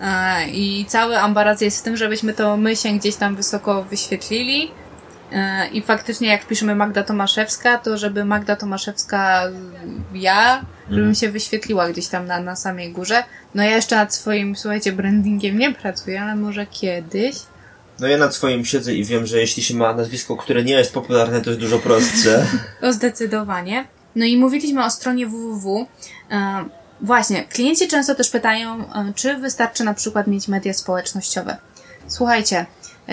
A, 0.00 0.42
I 0.42 0.84
cały 0.88 1.18
ambaraz 1.18 1.60
jest 1.60 1.80
w 1.80 1.82
tym, 1.82 1.96
żebyśmy 1.96 2.32
to 2.32 2.56
my 2.56 2.76
się 2.76 2.92
gdzieś 2.92 3.16
tam 3.16 3.36
wysoko 3.36 3.82
wyświetlili. 3.82 4.70
E, 5.32 5.68
I 5.68 5.82
faktycznie 5.82 6.28
jak 6.28 6.46
piszemy 6.46 6.74
Magda 6.74 7.02
Tomaszewska, 7.02 7.78
to 7.78 7.98
żeby 7.98 8.24
Magda 8.24 8.56
Tomaszewska 8.56 9.42
ja, 10.14 10.64
żebym 10.90 11.14
się 11.14 11.30
wyświetliła 11.30 11.88
gdzieś 11.88 12.08
tam 12.08 12.26
na, 12.26 12.40
na 12.40 12.56
samej 12.56 12.92
górze. 12.92 13.22
No 13.54 13.62
ja 13.62 13.76
jeszcze 13.76 13.96
nad 13.96 14.14
swoim, 14.14 14.56
słuchajcie, 14.56 14.92
brandingiem 14.92 15.58
nie 15.58 15.74
pracuję, 15.74 16.22
ale 16.22 16.36
może 16.36 16.66
kiedyś. 16.66 17.36
No 18.00 18.06
ja 18.06 18.16
nad 18.18 18.34
swoim 18.34 18.64
siedzę 18.64 18.94
i 18.94 19.04
wiem, 19.04 19.26
że 19.26 19.38
jeśli 19.38 19.62
się 19.62 19.74
ma 19.74 19.94
nazwisko, 19.94 20.36
które 20.36 20.64
nie 20.64 20.72
jest 20.72 20.92
popularne, 20.92 21.40
to 21.40 21.50
jest 21.50 21.60
dużo 21.60 21.78
prostsze. 21.78 22.46
O, 22.82 22.92
zdecydowanie. 22.92 23.86
No 24.16 24.24
i 24.24 24.36
mówiliśmy 24.36 24.84
o 24.84 24.90
stronie 24.90 25.26
www. 25.26 25.86
E, 26.30 26.64
właśnie, 27.00 27.44
klienci 27.44 27.88
często 27.88 28.14
też 28.14 28.30
pytają, 28.30 28.78
e, 28.78 29.12
czy 29.14 29.36
wystarczy 29.36 29.84
na 29.84 29.94
przykład 29.94 30.26
mieć 30.26 30.48
media 30.48 30.74
społecznościowe. 30.74 31.56
Słuchajcie, 32.08 32.66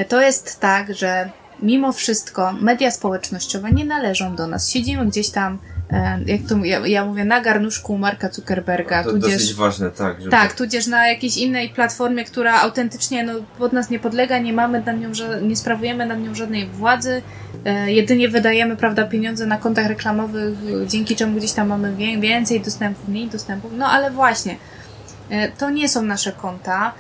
to 0.10 0.22
jest 0.22 0.60
tak, 0.60 0.96
że 0.96 1.30
mimo 1.64 1.94
wszystko 1.94 2.54
media 2.54 2.92
społecznościowe 2.92 3.72
nie 3.72 3.86
należą 3.86 4.36
do 4.36 4.48
nas. 4.48 4.70
Siedzimy 4.70 5.06
gdzieś 5.06 5.30
tam, 5.30 5.60
e, 5.92 6.20
jak 6.26 6.42
to 6.50 6.58
ja, 6.58 6.88
ja 6.88 7.06
mówię, 7.06 7.26
na 7.26 7.42
garnuszku 7.42 7.98
Marka 7.98 8.30
Zuckerberga, 8.30 9.04
To 9.04 9.12
tudzież... 9.12 9.34
dosyć 9.34 9.54
ważne, 9.54 9.92
tak. 9.92 10.18
Żeby... 10.20 10.32
Tak, 10.32 10.54
tudzież 10.54 10.88
na 10.88 11.08
jakiejś 11.08 11.38
innej 11.38 11.70
platformie, 11.70 12.26
która 12.26 12.62
autentycznie 12.62 13.24
no, 13.24 13.34
pod 13.58 13.74
nas 13.74 13.90
nie 13.90 14.00
podlega, 14.00 14.40
nie 14.40 14.54
mamy 14.54 14.84
nad 14.86 15.00
nią, 15.00 15.10
nie 15.42 15.56
sprawujemy 15.56 16.06
nad 16.06 16.22
nią 16.22 16.36
żadnej 16.36 16.68
władzy, 16.68 17.22
e, 17.66 17.92
jedynie 17.92 18.30
wydajemy, 18.30 18.78
prawda, 18.78 19.06
pieniądze 19.06 19.46
na 19.46 19.58
kontach 19.58 19.88
reklamowych, 19.88 20.54
dzięki 20.88 21.16
czemu 21.16 21.38
gdzieś 21.38 21.52
tam 21.52 21.68
mamy 21.68 21.96
więcej 22.20 22.62
dostępów, 22.62 23.08
mniej 23.08 23.28
dostępów, 23.28 23.72
no 23.78 23.86
ale 23.86 24.12
właśnie, 24.12 24.58
e, 25.30 25.52
to 25.52 25.70
nie 25.70 25.90
są 25.90 26.02
nasze 26.02 26.32
konta. 26.32 26.94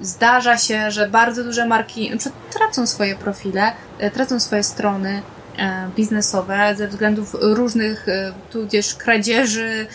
Zdarza 0.00 0.58
się, 0.58 0.90
że 0.90 1.08
bardzo 1.08 1.44
duże 1.44 1.66
marki 1.66 2.10
tracą 2.52 2.86
swoje 2.86 3.16
profile, 3.16 3.72
e, 3.98 4.10
tracą 4.10 4.40
swoje 4.40 4.62
strony 4.62 5.22
e, 5.58 5.90
biznesowe 5.96 6.74
ze 6.76 6.88
względów 6.88 7.36
różnych, 7.40 8.08
e, 8.08 8.32
tudzież 8.50 8.94
kradzieży, 8.94 9.86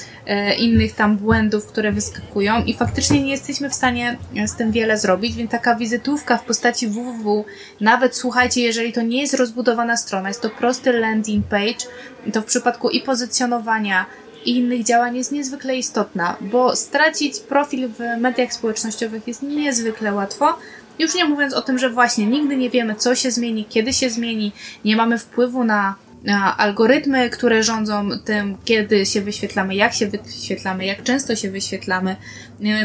innych 0.60 0.96
tam 0.96 1.18
błędów, 1.18 1.66
które 1.66 1.92
wyskakują 1.92 2.64
i 2.64 2.74
faktycznie 2.74 3.22
nie 3.24 3.32
jesteśmy 3.32 3.70
w 3.70 3.74
stanie 3.74 4.18
z 4.46 4.56
tym 4.56 4.72
wiele 4.72 4.98
zrobić, 4.98 5.36
więc 5.36 5.52
taka 5.52 5.76
wizytówka 5.76 6.38
w 6.38 6.44
postaci 6.44 6.88
www, 6.88 7.46
nawet 7.82 8.16
słuchajcie, 8.16 8.62
jeżeli 8.62 8.94
to 8.94 9.02
nie 9.02 9.22
jest 9.22 9.34
rozbudowana 9.34 9.98
strona, 9.98 10.28
jest 10.28 10.42
to 10.42 10.50
prosty 10.50 10.94
landing 10.94 11.46
page, 11.48 11.86
to 12.34 12.42
w 12.42 12.46
przypadku 12.46 12.90
i 12.90 13.02
pozycjonowania 13.02 14.06
i 14.46 14.58
innych 14.58 14.84
działań 14.84 15.18
jest 15.18 15.32
niezwykle 15.32 15.78
istotna, 15.78 16.38
bo 16.42 16.76
stracić 16.76 17.40
profil 17.40 17.90
w 17.90 18.22
mediach 18.22 18.54
społecznościowych 18.54 19.28
jest 19.28 19.44
niezwykle 19.44 20.14
łatwo, 20.14 20.58
już 21.00 21.16
nie 21.16 21.26
mówiąc 21.26 21.54
o 21.54 21.62
tym, 21.62 21.80
że 21.80 21.90
właśnie 21.90 22.26
nigdy 22.26 22.58
nie 22.58 22.70
wiemy, 22.70 22.96
co 22.96 23.16
się 23.16 23.32
zmieni, 23.32 23.66
kiedy 23.70 23.94
się 23.94 24.10
zmieni, 24.10 24.52
nie 24.86 24.96
mamy 24.96 25.18
wpływu 25.18 25.64
na, 25.64 25.96
na 26.24 26.58
algorytmy, 26.58 27.30
które 27.30 27.64
rządzą 27.64 28.10
tym, 28.26 28.58
kiedy 28.66 29.06
się 29.06 29.22
wyświetlamy, 29.22 29.76
jak 29.76 29.94
się 29.94 30.08
wyświetlamy, 30.08 30.86
jak 30.86 31.04
często 31.04 31.36
się 31.36 31.52
wyświetlamy. 31.52 32.16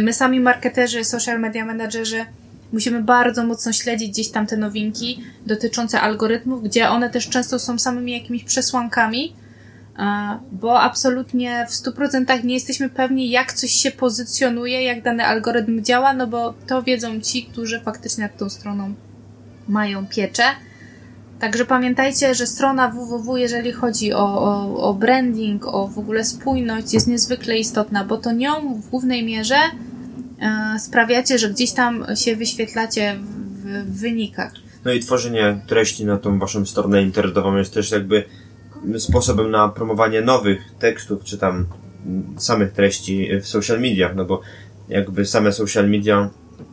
My 0.00 0.12
sami 0.12 0.40
marketerzy, 0.40 1.04
social 1.04 1.40
media 1.40 1.64
menadżerzy 1.64 2.24
musimy 2.72 3.02
bardzo 3.02 3.46
mocno 3.46 3.72
śledzić 3.72 4.10
gdzieś 4.10 4.28
tam 4.28 4.46
te 4.46 4.56
nowinki 4.56 5.24
dotyczące 5.46 6.00
algorytmów, 6.00 6.62
gdzie 6.62 6.88
one 6.88 7.10
też 7.10 7.28
często 7.28 7.58
są 7.58 7.78
samymi 7.78 8.12
jakimiś 8.12 8.44
przesłankami, 8.44 9.32
bo 10.52 10.80
absolutnie 10.80 11.66
w 11.68 11.72
100% 11.72 12.44
nie 12.44 12.54
jesteśmy 12.54 12.88
pewni, 12.88 13.30
jak 13.30 13.52
coś 13.52 13.70
się 13.70 13.90
pozycjonuje, 13.90 14.82
jak 14.82 15.02
dany 15.02 15.24
algorytm 15.24 15.82
działa, 15.82 16.12
no 16.12 16.26
bo 16.26 16.54
to 16.66 16.82
wiedzą 16.82 17.20
ci, 17.20 17.44
którzy 17.44 17.80
faktycznie 17.80 18.24
nad 18.24 18.36
tą 18.36 18.48
stroną 18.50 18.94
mają 19.68 20.06
pieczę. 20.06 20.42
Także 21.40 21.64
pamiętajcie, 21.64 22.34
że 22.34 22.46
strona 22.46 22.88
www, 22.88 23.36
jeżeli 23.36 23.72
chodzi 23.72 24.12
o, 24.12 24.42
o, 24.42 24.76
o 24.76 24.94
branding, 24.94 25.66
o 25.66 25.88
w 25.88 25.98
ogóle 25.98 26.24
spójność, 26.24 26.94
jest 26.94 27.06
niezwykle 27.06 27.58
istotna, 27.58 28.04
bo 28.04 28.16
to 28.16 28.32
nią 28.32 28.80
w 28.82 28.90
głównej 28.90 29.24
mierze 29.24 29.56
e, 30.40 30.78
sprawiacie, 30.78 31.38
że 31.38 31.50
gdzieś 31.50 31.72
tam 31.72 32.06
się 32.14 32.36
wyświetlacie 32.36 33.16
w, 33.18 33.84
w 33.86 34.00
wynikach. 34.00 34.52
No 34.84 34.92
i 34.92 35.00
tworzenie 35.00 35.60
treści 35.66 36.04
na 36.04 36.18
tą 36.18 36.38
waszą 36.38 36.66
stronę 36.66 37.02
internetową 37.02 37.56
jest 37.56 37.74
też 37.74 37.90
jakby 37.90 38.24
sposobem 38.98 39.50
na 39.50 39.68
promowanie 39.68 40.22
nowych 40.22 40.62
tekstów, 40.78 41.24
czy 41.24 41.38
tam 41.38 41.66
samych 42.36 42.72
treści 42.72 43.28
w 43.40 43.46
social 43.46 43.80
mediach, 43.80 44.14
no 44.14 44.24
bo 44.24 44.40
jakby 44.88 45.26
same 45.26 45.52
social 45.52 45.90
media 45.90 46.30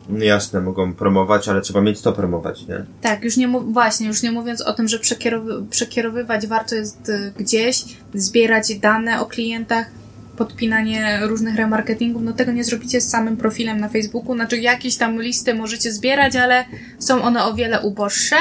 no 0.08 0.24
jasne, 0.24 0.60
mogą 0.60 0.94
promować, 0.94 1.48
ale 1.48 1.60
trzeba 1.60 1.80
mieć 1.80 2.00
to 2.00 2.12
promować, 2.12 2.66
nie? 2.66 2.84
Tak, 3.02 3.24
już 3.24 3.36
nie 3.36 3.48
właśnie, 3.48 4.06
już 4.06 4.22
nie 4.22 4.32
mówiąc 4.32 4.60
o 4.60 4.72
tym, 4.72 4.88
że 4.88 4.98
przekierowy, 4.98 5.64
przekierowywać 5.70 6.46
warto 6.46 6.74
jest 6.74 7.08
y, 7.08 7.32
gdzieś, 7.38 7.84
zbierać 8.14 8.74
dane 8.74 9.20
o 9.20 9.26
klientach, 9.26 9.90
podpinanie 10.36 11.20
różnych 11.22 11.56
remarketingów, 11.56 12.22
no 12.22 12.32
tego 12.32 12.52
nie 12.52 12.64
zrobicie 12.64 13.00
z 13.00 13.08
samym 13.08 13.36
profilem 13.36 13.80
na 13.80 13.88
Facebooku, 13.88 14.34
znaczy 14.34 14.58
jakieś 14.58 14.96
tam 14.96 15.22
listy 15.22 15.54
możecie 15.54 15.92
zbierać, 15.92 16.36
ale 16.36 16.64
są 16.98 17.22
one 17.22 17.44
o 17.44 17.54
wiele 17.54 17.80
uboższe, 17.80 18.36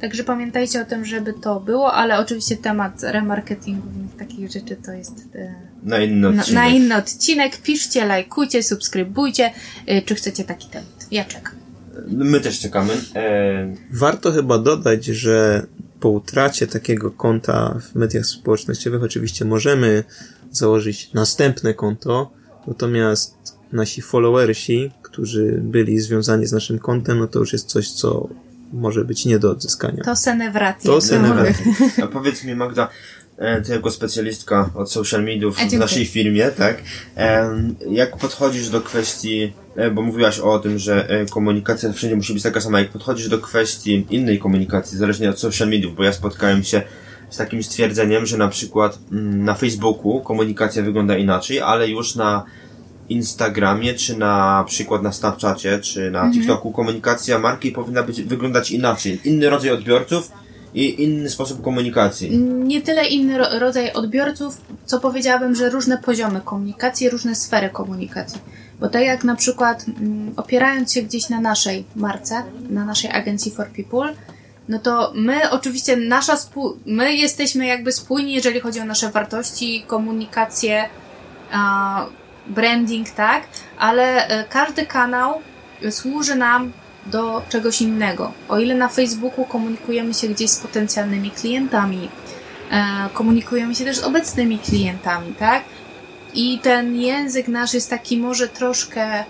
Także 0.00 0.24
pamiętajcie 0.24 0.82
o 0.82 0.84
tym, 0.84 1.04
żeby 1.04 1.32
to 1.32 1.60
było, 1.60 1.92
ale 1.92 2.18
oczywiście 2.18 2.56
temat 2.56 3.02
remarketingu 3.02 3.88
i 3.88 4.18
takich 4.18 4.52
rzeczy 4.52 4.76
to 4.86 4.92
jest 4.92 5.24
e, 5.34 5.54
na 5.82 5.98
inny 5.98 6.28
odcinek. 6.28 6.54
Na, 6.54 6.60
na 6.60 6.68
inny 6.68 6.96
odcinek. 6.96 7.56
Piszcie, 7.62 8.06
lajkujcie, 8.06 8.62
subskrybujcie, 8.62 9.52
e, 9.86 10.02
czy 10.02 10.14
chcecie 10.14 10.44
taki 10.44 10.68
temat. 10.68 11.06
Ja 11.10 11.24
czekam. 11.24 11.52
My 12.06 12.40
też 12.40 12.60
czekamy. 12.60 12.92
E... 13.14 13.74
Warto 13.92 14.32
chyba 14.32 14.58
dodać, 14.58 15.04
że 15.04 15.66
po 16.00 16.08
utracie 16.08 16.66
takiego 16.66 17.10
konta 17.10 17.78
w 17.80 17.94
mediach 17.94 18.26
społecznościowych 18.26 19.02
oczywiście 19.02 19.44
możemy 19.44 20.04
założyć 20.50 21.12
następne 21.12 21.74
konto, 21.74 22.30
natomiast 22.66 23.34
nasi 23.72 24.02
followersi, 24.02 24.90
którzy 25.02 25.60
byli 25.62 26.00
związani 26.00 26.46
z 26.46 26.52
naszym 26.52 26.78
kontem, 26.78 27.18
no 27.18 27.26
to 27.26 27.38
już 27.38 27.52
jest 27.52 27.66
coś, 27.66 27.90
co 27.90 28.28
może 28.72 29.04
być 29.04 29.24
nie 29.24 29.38
do 29.38 29.50
odzyskania. 29.50 30.04
To 30.04 30.16
senewratie. 30.16 30.86
To 30.86 31.00
senewratie. 31.00 31.64
A 32.02 32.06
powiedz 32.06 32.44
mi 32.44 32.54
Magda, 32.54 32.88
e, 33.38 33.62
ty 33.62 33.72
jako 33.72 33.90
specjalistka 33.90 34.70
od 34.74 34.92
social 34.92 35.24
mediów 35.24 35.56
w 35.56 35.72
naszej 35.72 36.06
firmie, 36.06 36.50
tak? 36.50 36.82
E, 37.16 37.50
jak 37.90 38.16
podchodzisz 38.16 38.68
do 38.68 38.80
kwestii, 38.80 39.52
e, 39.76 39.90
bo 39.90 40.02
mówiłaś 40.02 40.38
o 40.38 40.58
tym, 40.58 40.78
że 40.78 41.08
komunikacja 41.30 41.92
wszędzie 41.92 42.16
musi 42.16 42.34
być 42.34 42.42
taka 42.42 42.60
sama, 42.60 42.80
jak 42.80 42.88
podchodzisz 42.88 43.28
do 43.28 43.38
kwestii 43.38 44.06
innej 44.10 44.38
komunikacji, 44.38 44.98
zależnie 44.98 45.30
od 45.30 45.40
social 45.40 45.68
mediów, 45.68 45.96
bo 45.96 46.04
ja 46.04 46.12
spotkałem 46.12 46.64
się 46.64 46.82
z 47.30 47.36
takim 47.36 47.62
stwierdzeniem, 47.62 48.26
że 48.26 48.36
na 48.36 48.48
przykład 48.48 48.98
mm, 49.12 49.44
na 49.44 49.54
Facebooku 49.54 50.20
komunikacja 50.20 50.82
wygląda 50.82 51.16
inaczej, 51.16 51.60
ale 51.60 51.88
już 51.88 52.14
na 52.14 52.44
Instagramie, 53.10 53.94
czy 53.94 54.16
na 54.18 54.64
przykład 54.66 55.02
na 55.02 55.12
Snapchacie, 55.12 55.78
czy 55.78 56.10
na 56.10 56.18
mhm. 56.18 56.32
TikToku 56.32 56.72
komunikacja 56.72 57.38
marki 57.38 57.72
powinna 57.72 58.02
być, 58.02 58.22
wyglądać 58.22 58.70
inaczej. 58.70 59.20
Inny 59.24 59.50
rodzaj 59.50 59.70
odbiorców 59.70 60.32
i 60.74 61.02
inny 61.02 61.30
sposób 61.30 61.62
komunikacji. 61.62 62.38
Nie 62.38 62.82
tyle 62.82 63.06
inny 63.06 63.38
ro 63.38 63.46
rodzaj 63.58 63.92
odbiorców, 63.92 64.60
co 64.84 65.00
powiedziałabym, 65.00 65.54
że 65.54 65.70
różne 65.70 65.98
poziomy 65.98 66.40
komunikacji, 66.40 67.10
różne 67.10 67.34
sfery 67.34 67.70
komunikacji. 67.70 68.40
Bo 68.80 68.88
tak 68.88 69.02
jak 69.02 69.24
na 69.24 69.36
przykład 69.36 69.84
mm, 69.88 70.32
opierając 70.36 70.92
się 70.92 71.02
gdzieś 71.02 71.28
na 71.28 71.40
naszej 71.40 71.84
marce, 71.96 72.42
na 72.70 72.84
naszej 72.84 73.10
agencji 73.10 73.52
For 73.52 73.68
People, 73.68 74.14
no 74.68 74.78
to 74.78 75.12
my 75.14 75.50
oczywiście 75.50 75.96
nasza 75.96 76.34
spół- 76.34 76.76
my 76.86 77.14
jesteśmy 77.14 77.66
jakby 77.66 77.92
spójni, 77.92 78.32
jeżeli 78.32 78.60
chodzi 78.60 78.80
o 78.80 78.84
nasze 78.84 79.10
wartości, 79.10 79.84
komunikację, 79.86 80.88
a, 81.52 82.06
branding, 82.46 83.10
tak, 83.10 83.42
ale 83.78 84.28
e, 84.28 84.44
każdy 84.44 84.86
kanał 84.86 85.42
służy 85.90 86.34
nam 86.34 86.72
do 87.06 87.42
czegoś 87.48 87.82
innego. 87.82 88.32
O 88.48 88.58
ile 88.58 88.74
na 88.74 88.88
Facebooku 88.88 89.44
komunikujemy 89.44 90.14
się 90.14 90.28
gdzieś 90.28 90.50
z 90.50 90.56
potencjalnymi 90.56 91.30
klientami, 91.30 92.08
e, 92.70 93.08
komunikujemy 93.14 93.74
się 93.74 93.84
też 93.84 93.96
z 93.96 94.04
obecnymi 94.04 94.58
klientami, 94.58 95.34
tak? 95.38 95.62
I 96.34 96.58
ten 96.58 96.96
język 96.96 97.48
nasz 97.48 97.74
jest 97.74 97.90
taki 97.90 98.18
może 98.18 98.48
troszkę 98.48 99.24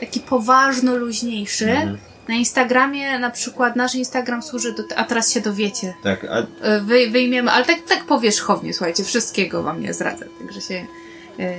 taki 0.00 0.20
poważno 0.20 0.96
luźniejszy. 0.96 1.70
Mhm. 1.70 1.98
Na 2.28 2.34
Instagramie 2.34 3.18
na 3.18 3.30
przykład 3.30 3.76
nasz 3.76 3.94
Instagram 3.94 4.42
służy 4.42 4.72
do, 4.72 4.82
a 4.96 5.04
teraz 5.04 5.32
się 5.32 5.40
dowiecie. 5.40 5.94
Tak, 6.02 6.24
a... 6.24 6.64
E, 6.64 6.80
wy, 6.80 7.10
wyjmiemy, 7.10 7.50
ale 7.50 7.64
tak, 7.64 7.78
tak 7.88 8.04
powierzchownie, 8.04 8.74
słuchajcie, 8.74 9.04
wszystkiego 9.04 9.62
wam 9.62 9.80
nie 9.80 9.94
zdradzę, 9.94 10.26
także 10.40 10.60
się 10.60 10.74
E, 10.74 11.03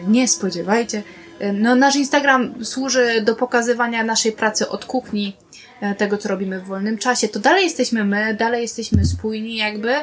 nie 0.07 0.27
spodziewajcie. 0.27 1.03
E, 1.39 1.53
no, 1.53 1.75
nasz 1.75 1.95
Instagram 1.95 2.65
służy 2.65 3.21
do 3.21 3.35
pokazywania 3.35 4.03
naszej 4.03 4.31
pracy 4.31 4.69
od 4.69 4.85
kuchni, 4.85 5.37
e, 5.81 5.95
tego, 5.95 6.17
co 6.17 6.29
robimy 6.29 6.59
w 6.59 6.65
wolnym 6.65 6.97
czasie. 6.97 7.27
To 7.27 7.39
dalej 7.39 7.63
jesteśmy 7.63 8.03
my, 8.03 8.33
dalej 8.33 8.61
jesteśmy 8.61 9.05
spójni, 9.05 9.55
jakby, 9.55 9.93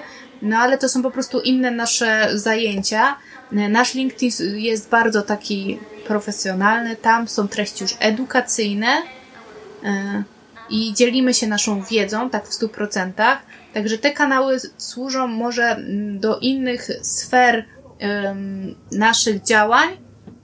no 0.43 0.57
ale 0.57 0.79
to 0.79 0.89
są 0.89 1.03
po 1.03 1.11
prostu 1.11 1.41
inne 1.41 1.71
nasze 1.71 2.29
zajęcia. 2.35 3.17
Nasz 3.53 3.95
LinkedIn 3.95 4.31
jest 4.57 4.89
bardzo 4.89 5.23
taki 5.23 5.79
profesjonalny, 6.07 6.97
tam 6.97 7.29
są 7.29 7.49
treści 7.49 7.85
już 7.85 7.97
edukacyjne 8.01 9.03
i 10.71 10.93
dzielimy 10.95 11.35
się 11.35 11.47
naszą 11.47 11.83
wiedzą, 11.83 12.31
tak 12.31 12.49
w 12.49 12.55
stu 12.55 12.69
procentach. 12.69 13.39
Także 13.75 13.99
te 13.99 14.11
kanały 14.11 14.61
służą 14.77 15.27
może 15.27 15.65
mm, 15.65 16.19
do 16.19 16.39
innych 16.39 16.89
sfer 17.03 17.65
naszych 18.93 19.43
działań, 19.43 19.89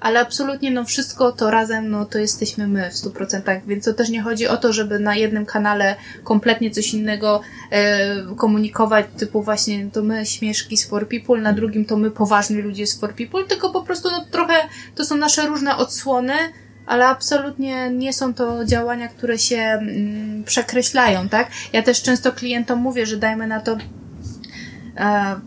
ale 0.01 0.21
absolutnie 0.21 0.71
no 0.71 0.85
wszystko 0.85 1.33
to 1.33 1.51
razem, 1.51 1.91
no 1.91 2.05
to 2.05 2.19
jesteśmy 2.19 2.69
my 2.69 2.91
w 2.91 2.95
100%, 2.95 3.61
więc 3.67 3.85
to 3.85 3.95
też 3.95 4.09
nie 4.09 4.23
chodzi 4.23 4.47
o 4.47 4.57
to, 4.57 4.73
żeby 4.73 4.99
na 4.99 5.17
jednym 5.17 5.47
kanale 5.47 5.97
kompletnie 6.25 6.71
coś 6.71 6.95
innego 6.95 7.41
e, 7.71 8.35
komunikować, 8.37 9.07
typu 9.17 9.43
właśnie 9.43 9.91
to 9.93 10.03
my 10.03 10.27
śmieszki 10.27 10.77
z 10.77 10.89
For 10.89 11.09
People, 11.09 11.41
na 11.41 11.53
drugim 11.53 11.85
to 11.85 11.97
my 11.97 12.11
poważni 12.11 12.57
ludzie 12.63 12.87
z 12.87 13.01
For 13.01 13.15
People, 13.15 13.45
tylko 13.45 13.71
po 13.71 13.83
prostu 13.83 14.11
no 14.11 14.25
trochę 14.31 14.55
to 14.95 15.05
są 15.05 15.17
nasze 15.17 15.47
różne 15.47 15.77
odsłony, 15.77 16.35
ale 16.87 17.07
absolutnie 17.07 17.91
nie 17.91 18.13
są 18.13 18.35
to 18.35 18.65
działania, 18.65 19.09
które 19.09 19.39
się 19.39 19.57
mm, 19.57 20.45
przekreślają, 20.45 21.29
tak? 21.29 21.51
Ja 21.73 21.83
też 21.83 22.03
często 22.03 22.33
klientom 22.33 22.79
mówię, 22.79 23.07
że 23.07 23.17
dajmy 23.17 23.47
na 23.47 23.61
to 23.61 23.77
e, 24.97 25.41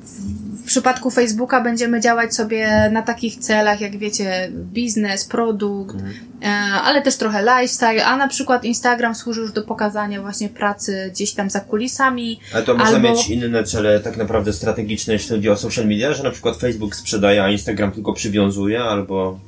przypadku 0.63 1.11
Facebooka 1.11 1.61
będziemy 1.61 2.01
działać 2.01 2.35
sobie 2.35 2.89
na 2.91 3.01
takich 3.01 3.35
celach, 3.35 3.81
jak 3.81 3.97
wiecie, 3.97 4.51
biznes, 4.51 5.25
produkt, 5.25 5.95
mhm. 5.95 6.13
E, 6.43 6.47
ale 6.83 7.01
też 7.01 7.15
trochę 7.15 7.41
lifestyle, 7.41 8.05
a 8.05 8.17
na 8.17 8.27
przykład 8.27 8.63
Instagram 8.63 9.15
służy 9.15 9.41
już 9.41 9.51
do 9.51 9.63
pokazania 9.63 10.21
właśnie 10.21 10.49
pracy 10.49 11.09
gdzieś 11.13 11.33
tam 11.33 11.49
za 11.49 11.59
kulisami. 11.59 12.39
Ale 12.53 12.63
to 12.63 12.77
może 12.77 12.95
albo... 12.95 13.09
mieć 13.09 13.29
inne 13.29 13.63
cele 13.63 13.99
tak 13.99 14.17
naprawdę 14.17 14.53
strategiczne, 14.53 15.13
jeśli 15.13 15.29
chodzi 15.29 15.49
o 15.49 15.57
social 15.57 15.87
media, 15.87 16.13
że 16.13 16.23
na 16.23 16.31
przykład 16.31 16.57
Facebook 16.57 16.95
sprzedaje, 16.95 17.43
a 17.43 17.49
Instagram 17.49 17.91
tylko 17.91 18.13
przywiązuje, 18.13 18.83
albo 18.83 19.39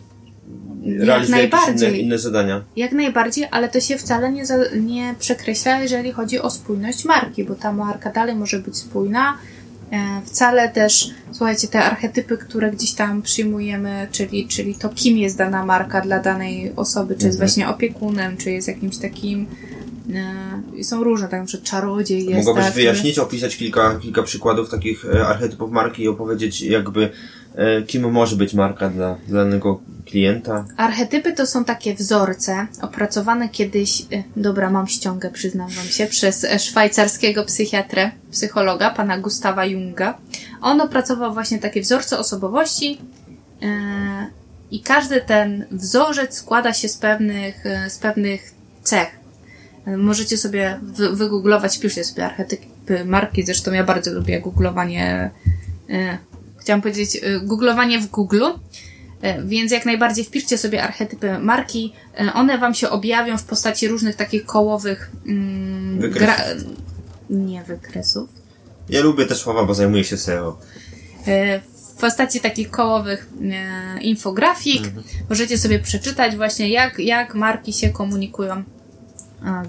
realizuje 0.99 1.41
jakieś 1.41 1.67
inne, 1.69 1.97
inne 1.97 2.17
zadania. 2.17 2.62
Jak 2.76 2.91
najbardziej, 2.91 3.47
ale 3.52 3.69
to 3.69 3.80
się 3.80 3.97
wcale 3.97 4.32
nie, 4.32 4.43
nie 4.82 5.15
przekreśla, 5.19 5.80
jeżeli 5.80 6.12
chodzi 6.12 6.39
o 6.39 6.49
spójność 6.49 7.06
marki, 7.06 7.43
bo 7.43 7.56
ta 7.56 7.73
marka 7.73 8.12
dalej 8.12 8.36
może 8.36 8.60
być 8.60 8.78
spójna, 8.78 9.38
wcale 10.26 10.69
też, 10.69 11.10
słuchajcie, 11.32 11.67
te 11.67 11.84
archetypy, 11.84 12.38
które 12.38 12.72
gdzieś 12.72 12.93
tam 12.93 13.22
przyjmujemy, 13.22 14.08
czyli, 14.12 14.48
czyli 14.48 14.76
to, 14.76 14.89
kim 14.89 15.17
jest 15.17 15.38
dana 15.38 15.65
marka 15.65 16.02
dla 16.02 16.19
danej 16.19 16.74
osoby, 16.76 17.15
czy 17.15 17.26
jest 17.26 17.36
mhm. 17.36 17.50
właśnie 17.50 17.69
opiekunem, 17.69 18.38
czy 18.38 18.52
jest 18.52 18.67
jakimś 18.67 18.98
takim 18.98 19.48
e, 20.80 20.84
są 20.84 21.04
różne, 21.04 21.28
tak 21.28 21.50
że 21.50 21.58
czarodziej 21.58 22.26
jest. 22.26 22.36
Mogłabyś 22.36 22.65
tak, 22.65 22.74
wyjaśnić, 22.74 23.19
opisać 23.19 23.58
kilka, 23.58 24.00
kilka 24.00 24.24
przykładów 24.24 24.69
takich 24.69 25.06
e, 25.06 25.28
archetypów 25.28 25.72
marki 25.72 26.04
i 26.04 26.08
opowiedzieć 26.08 26.62
jakby 26.62 27.10
E, 27.10 27.42
kim 27.88 28.12
może 28.12 28.36
być 28.36 28.54
marka 28.54 28.89
dla 28.89 29.18
danego 29.28 29.80
klienta? 30.06 30.66
Archetypy 30.78 31.34
to 31.34 31.46
są 31.48 31.66
takie 31.66 31.96
wzorce 31.96 32.68
opracowane 32.82 33.50
kiedyś, 33.50 34.02
e, 34.02 34.24
dobra, 34.36 34.70
mam 34.70 34.88
ściągę, 34.88 35.32
przyznam 35.32 35.70
wam 35.70 35.86
się, 35.86 36.06
przez 36.06 36.46
szwajcarskiego 36.60 37.44
psychiatrę, 37.44 38.12
psychologa, 38.32 38.89
pana 38.89 39.18
Gustawa 39.18 39.66
Junga. 39.66 40.18
On 40.62 40.82
opracował 40.82 41.34
właśnie 41.34 41.60
takie 41.60 41.82
wzorce 41.82 42.20
osobowości 42.20 42.98
e, 43.62 43.68
i 44.72 44.82
każdy 44.82 45.22
ten 45.22 45.66
wzorzec 45.72 46.38
składa 46.38 46.74
się 46.74 46.89
z 46.89 46.98
pewnych, 46.98 47.63
z 47.89 47.98
pewnych 47.98 48.52
cech. 48.84 49.08
Możecie 49.98 50.38
sobie 50.38 50.80
wygooglować, 51.13 51.78
wpiszcie 51.78 52.04
sobie 52.04 52.26
archetypy 52.26 53.06
marki, 53.06 53.44
zresztą 53.46 53.72
ja 53.72 53.84
bardzo 53.84 54.13
lubię 54.13 54.42
googlowanie 54.42 55.32
chciałam 56.63 56.82
powiedzieć, 56.82 57.15
y, 57.15 57.39
googlowanie 57.43 57.99
w 57.99 58.08
Google. 58.08 58.43
Y, 58.43 59.43
więc 59.45 59.71
jak 59.71 59.86
najbardziej 59.86 60.26
wpiszcie 60.26 60.58
sobie 60.58 60.84
archetypy 60.84 61.39
marki. 61.39 61.93
Y, 62.21 62.34
one 62.34 62.58
wam 62.58 62.73
się 62.73 62.89
objawią 62.89 63.38
w 63.38 63.43
postaci 63.43 63.88
różnych 63.88 64.15
takich 64.15 64.45
kołowych. 64.45 65.12
Mm, 65.28 65.99
wykresów. 65.99 66.63
Nie 67.30 67.63
wykresów. 67.63 68.30
Ja 68.89 69.02
lubię 69.02 69.26
te 69.26 69.36
słowa, 69.36 69.65
bo 69.65 69.73
zajmuję 69.73 70.04
się 70.04 70.17
SEO. 70.17 70.58
W 71.95 72.02
postaci 72.02 72.39
takich 72.39 72.69
kołowych 72.69 73.30
infografik. 74.02 74.86
Mhm. 74.86 75.04
Możecie 75.30 75.58
sobie 75.58 75.80
przeczytać 75.80 76.36
właśnie, 76.36 76.69
jak, 76.69 76.99
jak 76.99 77.36
marki 77.36 77.73
się 77.73 77.89
komunikują 77.89 78.63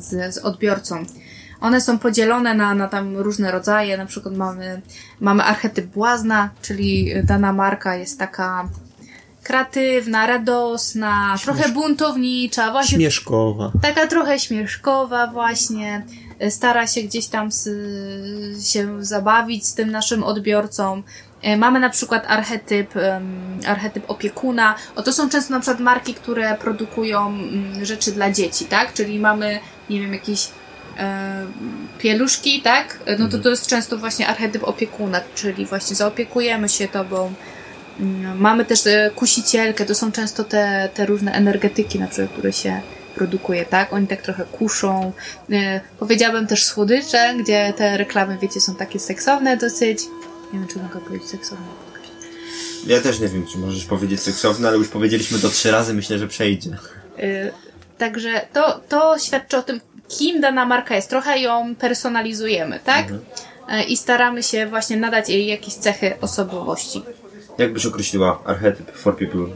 z, 0.00 0.34
z 0.34 0.38
odbiorcą. 0.38 1.04
One 1.60 1.80
są 1.80 1.98
podzielone 1.98 2.54
na, 2.54 2.74
na 2.74 2.88
tam 2.88 3.16
różne 3.16 3.50
rodzaje, 3.50 3.96
na 3.98 4.06
przykład 4.06 4.36
mamy, 4.36 4.80
mamy 5.20 5.42
archetyp 5.42 5.86
błazna, 5.86 6.50
czyli 6.62 7.12
dana 7.24 7.52
marka 7.52 7.96
jest 7.96 8.18
taka 8.18 8.68
kreatywna, 9.42 10.26
radosna, 10.26 11.36
trochę 11.42 11.68
buntownicza, 11.68 12.70
właśnie 12.70 12.98
Śmieszkowa. 12.98 13.72
taka 13.82 14.06
trochę 14.06 14.38
śmieszkowa 14.38 15.26
właśnie, 15.26 16.04
stara 16.50 16.86
się 16.86 17.02
gdzieś 17.02 17.26
tam 17.26 17.52
z, 17.52 17.68
się 18.72 19.04
zabawić 19.04 19.66
z 19.66 19.74
tym 19.74 19.90
naszym 19.90 20.22
odbiorcą. 20.22 21.02
E, 21.42 21.56
Mamy 21.56 21.80
na 21.80 21.90
przykład 21.90 22.24
archetyp, 22.28 22.96
em, 22.96 23.60
archetyp 23.66 24.10
opiekuna. 24.10 24.74
O, 24.96 25.02
to 25.02 25.12
są 25.12 25.28
często 25.28 25.54
na 25.54 25.60
przykład 25.60 25.80
marki, 25.80 26.14
które 26.14 26.54
produkują 26.56 27.26
mm, 27.28 27.84
rzeczy 27.84 28.12
dla 28.12 28.30
dzieci, 28.30 28.64
tak? 28.64 28.92
Czyli 28.92 29.18
mamy, 29.18 29.58
nie 29.90 30.00
wiem, 30.00 30.12
jakieś 30.12 30.48
pieluszki, 31.98 32.62
tak? 32.62 32.98
E, 33.06 33.18
No 33.18 33.28
to 33.28 33.38
to 33.38 33.50
jest 33.50 33.66
często 33.66 33.98
właśnie 33.98 34.28
archetyp 34.28 34.64
opiekuna, 34.64 35.20
czyli 35.34 35.66
właśnie 35.66 35.96
zaopiekujemy 35.96 36.68
się 36.68 36.88
tobą. 36.88 37.32
Mm, 38.00 38.38
Mamy 38.40 38.64
też 38.64 38.86
e, 38.86 39.10
kusicielkę, 39.14 39.84
to 39.84 39.94
są 39.94 40.12
często 40.12 40.44
te, 40.44 40.88
te 40.94 41.06
różne 41.06 41.32
energetyki, 41.32 41.98
na 41.98 42.06
przykład, 42.06 42.30
które 42.32 42.52
się 42.52 42.80
produkuje, 43.14 43.64
tak? 43.66 43.92
Oni 43.92 44.06
tak 44.06 44.22
trochę 44.22 44.44
kuszą. 44.44 45.12
E, 45.52 45.80
powiedziałabym 45.98 46.46
też 46.46 46.64
słodycze, 46.64 47.34
gdzie 47.38 47.72
te 47.76 47.96
reklamy, 47.96 48.38
wiecie, 48.42 48.60
są 48.60 48.74
takie 48.74 48.98
seksowne 48.98 49.56
dosyć. 49.56 49.98
Nie 50.52 50.58
wiem, 50.58 50.68
czy 50.68 50.78
mogę 50.78 51.00
powiedzieć 51.00 51.28
seksowne. 51.28 51.66
Ja 52.86 53.00
też 53.00 53.20
nie 53.20 53.28
wiem, 53.28 53.46
czy 53.52 53.58
możesz 53.58 53.84
powiedzieć 53.84 54.20
seksowne, 54.20 54.68
ale 54.68 54.76
już 54.76 54.88
powiedzieliśmy 54.88 55.38
to 55.38 55.48
trzy 55.48 55.70
razy, 55.70 55.94
myślę, 55.94 56.18
że 56.18 56.28
przejdzie. 56.28 56.70
E, 57.18 57.50
Także 57.98 58.46
to, 58.52 58.80
to 58.88 59.18
świadczy 59.18 59.56
o 59.56 59.62
tym, 59.62 59.80
kim 60.08 60.40
dana 60.40 60.66
marka 60.66 60.94
jest. 60.96 61.10
Trochę 61.10 61.38
ją 61.38 61.74
personalizujemy, 61.74 62.80
tak? 62.84 63.06
E, 63.68 63.84
I 63.84 63.96
staramy 63.96 64.42
się 64.42 64.66
właśnie 64.66 64.96
nadać 64.96 65.28
jej 65.28 65.46
jakieś 65.46 65.74
cechy 65.74 66.12
osobowości. 66.20 67.02
Jak 67.58 67.72
byś 67.72 67.86
określiła 67.86 68.40
archetyp 68.44 68.90
for 68.96 69.16
people? 69.16 69.46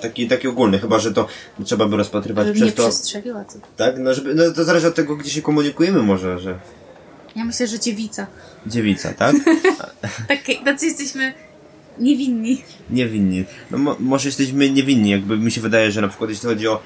Taki, 0.00 0.28
taki 0.28 0.48
ogólny, 0.48 0.78
chyba 0.78 0.98
że 0.98 1.12
to 1.12 1.26
trzeba 1.64 1.86
by 1.88 1.96
rozpatrywać 1.96 2.46
Żebym 2.46 2.62
nie 2.62 2.72
przez 2.72 2.84
to. 2.84 2.88
przestrzeliła. 2.90 3.44
Co? 3.44 3.58
Tak? 3.76 3.98
No, 3.98 4.14
żeby, 4.14 4.34
no 4.34 4.50
to 4.50 4.64
zależy 4.64 4.86
od 4.88 4.94
tego, 4.94 5.16
gdzie 5.16 5.30
się 5.30 5.42
komunikujemy 5.42 6.02
może, 6.02 6.38
że 6.38 6.58
Ja 7.36 7.44
myślę, 7.44 7.66
że 7.66 7.78
dziewica. 7.80 8.26
dziewica, 8.66 9.12
tak? 9.12 9.36
Tak, 10.28 10.38
tacy 10.64 10.86
jesteśmy 10.86 11.32
niewinni. 11.98 12.62
Niewinni. 12.90 13.44
No 13.70 13.78
mo, 13.78 13.96
może 13.98 14.28
jesteśmy 14.28 14.70
niewinni, 14.70 15.10
jakby 15.10 15.38
mi 15.38 15.50
się 15.52 15.60
wydaje, 15.60 15.92
że 15.92 16.00
na 16.00 16.08
przykład 16.08 16.30
jeśli 16.30 16.48
chodzi 16.48 16.68
o, 16.68 16.80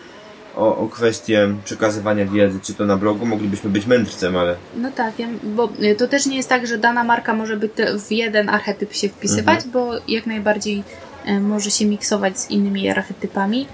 o, 0.58 0.76
o 0.76 0.88
kwestię 0.88 1.54
przekazywania 1.64 2.26
wiedzy, 2.26 2.60
czy 2.62 2.74
to 2.74 2.86
na 2.86 2.96
blogu, 2.96 3.26
moglibyśmy 3.26 3.70
być 3.70 3.86
mędrcem, 3.86 4.36
ale 4.36 4.56
No 4.76 4.90
tak, 4.90 5.14
bo 5.42 5.68
y, 5.82 5.94
to 5.94 6.08
też 6.08 6.26
nie 6.26 6.36
jest 6.36 6.48
tak, 6.48 6.66
że 6.66 6.78
dana 6.78 7.04
marka 7.04 7.34
może 7.34 7.56
być 7.56 7.72
w 8.08 8.12
jeden 8.12 8.48
archetyp 8.48 8.94
się 8.94 9.08
wpisywać, 9.08 9.64
bo 9.72 9.90
jak 10.08 10.26
najbardziej 10.26 10.84
y, 11.28 11.40
może 11.40 11.70
się 11.70 11.86
miksować 11.86 12.38
z 12.40 12.50
innymi 12.50 12.90
archetypami. 12.90 13.66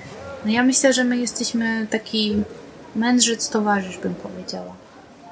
No 0.44 0.50
ja 0.52 0.62
myślę, 0.62 0.92
że 0.92 1.04
my 1.04 1.16
jesteśmy 1.16 1.86
taki 1.90 2.36
mędrzec 2.96 3.48
towarzysz, 3.50 3.98
bym 3.98 4.14
powiedziała. 4.14 4.74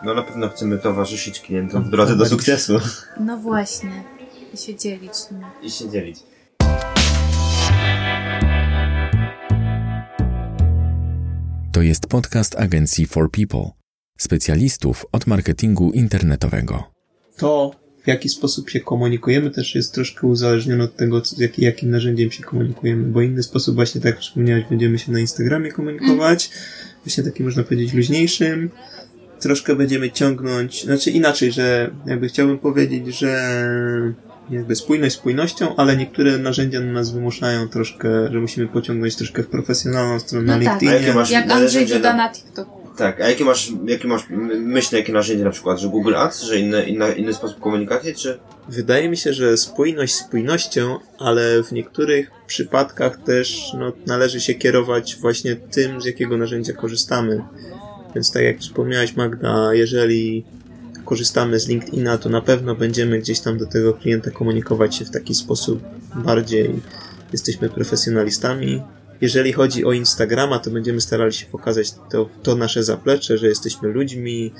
no 0.05 0.15
na 0.15 0.23
pewno 0.23 0.49
chcemy 0.49 0.79
towarzyszyć 0.79 1.41
klientom 1.41 1.85
w 1.85 1.91
drodze 1.91 2.17
do 2.17 2.27
sukcesu 2.27 2.79
No 3.21 3.37
właśnie, 3.37 4.03
i 4.55 4.57
się 4.57 4.75
dzielić. 4.75 5.13
No. 5.41 5.51
i 5.63 5.71
się 5.71 5.91
dzielić. 5.91 6.19
To 11.73 11.83
jest 11.83 12.07
podcast 12.07 12.57
agencji 12.59 13.07
For 13.07 13.31
People, 13.31 13.71
specjalistów 14.19 15.07
od 15.13 15.27
marketingu 15.27 15.91
internetowego. 15.91 16.85
To, 17.37 17.71
w 18.05 18.09
jaki 18.09 18.29
sposób 18.29 18.71
się 18.71 18.81
komunikujemy, 18.81 19.51
też 19.51 19.75
jest 19.75 19.95
troszkę 19.95 20.27
uzależnione 20.27 20.85
od 20.85 20.97
tego, 20.97 21.21
co, 21.21 21.43
jak, 21.43 21.59
jakim 21.59 21.91
narzędziem 21.91 22.31
się 22.31 22.43
komunikujemy, 22.43 23.05
bo 23.05 23.23
inny 23.23 23.43
sposób, 23.43 23.75
właśnie 23.75 24.01
tak 24.01 24.15
jak 24.15 24.21
wspomniałeś, 24.21 24.65
będziemy 24.71 24.99
się 24.99 25.13
na 25.13 25.21
Instagramie 25.21 25.73
komunikować, 25.73 26.51
właśnie 27.05 27.25
takim 27.25 27.47
można 27.47 27.63
powiedzieć 27.63 27.93
luźniejszym. 27.93 28.71
Troszkę 29.41 29.77
będziemy 29.77 30.11
ciągnąć, 30.11 30.85
znaczy 30.85 31.11
inaczej, 31.11 31.53
że 31.53 31.91
jakby 32.07 32.29
chciałbym 32.29 32.59
powiedzieć, 32.59 33.19
że 33.19 34.15
jakby 34.51 34.77
spójność 34.77 35.15
spójnością, 35.15 35.77
ale 35.77 35.97
niektóre 35.97 36.39
narzędzia 36.39 36.81
na 36.81 36.93
nas 36.93 37.11
wymuszają 37.11 37.69
troszkę, 37.69 38.33
że 38.33 38.39
musimy 38.41 38.69
pociągnąć 38.69 39.17
troszkę 39.17 39.43
w 39.43 39.47
profesjonalną 39.47 40.21
stronę 40.21 40.45
No 40.47 40.59
na 40.59 40.65
tak. 40.71 40.83
LinkedInie. 40.83 41.15
Jak 41.31 41.51
Andrzej 41.51 41.87
Duda 41.87 42.17
na- 42.17 42.33
TikToku. 42.33 42.83
Tak, 42.97 43.21
a 43.21 43.29
jakie 43.29 43.45
masz, 43.45 43.73
jakie 43.87 44.09
masz 44.09 44.23
m- 44.31 44.63
myśl, 44.67 44.97
jakie 44.97 45.13
narzędzie 45.13 45.45
na 45.45 45.51
przykład, 45.51 45.79
że 45.81 45.89
Google 45.89 46.15
Ads, 46.17 46.43
że 46.43 46.59
inny, 46.59 46.83
inna, 46.83 47.09
inny 47.09 47.35
sposób 47.35 47.61
komunikacji, 47.61 48.15
czy? 48.15 48.39
Wydaje 48.69 49.09
mi 49.09 49.17
się, 49.17 49.33
że 49.33 49.57
spójność 49.57 50.15
spójnością, 50.15 50.99
ale 51.19 51.63
w 51.63 51.73
niektórych 51.73 52.31
przypadkach 52.47 53.17
też 53.23 53.73
no, 53.79 53.93
należy 54.07 54.41
się 54.41 54.55
kierować 54.55 55.17
właśnie 55.21 55.57
tym, 55.57 56.01
z 56.01 56.05
jakiego 56.05 56.37
narzędzia 56.37 56.73
korzystamy. 56.73 57.45
Więc 58.15 58.33
tak 58.33 58.43
jak 58.43 58.59
wspomniałaś 58.59 59.17
Magda, 59.17 59.75
jeżeli 59.75 60.45
korzystamy 61.05 61.61
z 61.61 61.69
LinkedIna, 61.69 62.19
to 62.19 62.29
na 62.29 62.41
pewno 62.41 62.75
będziemy 62.75 63.19
gdzieś 63.19 63.41
tam 63.41 63.59
do 63.59 63.67
tego 63.67 63.95
klienta 63.95 64.31
komunikować 64.31 64.97
się 64.97 65.05
w 65.05 65.11
taki 65.11 65.35
sposób 65.35 65.83
bardziej 66.15 66.81
jesteśmy 67.33 67.69
profesjonalistami. 67.69 68.83
Jeżeli 69.21 69.53
chodzi 69.53 69.85
o 69.85 69.93
Instagrama, 69.93 70.59
to 70.59 70.71
będziemy 70.71 71.01
starali 71.01 71.33
się 71.33 71.47
pokazać 71.47 71.95
to, 72.11 72.29
to 72.43 72.55
nasze 72.57 72.85
zaplecze, 72.85 73.39
że 73.39 73.47
jesteśmy 73.49 73.89
ludźmi, 73.89 74.53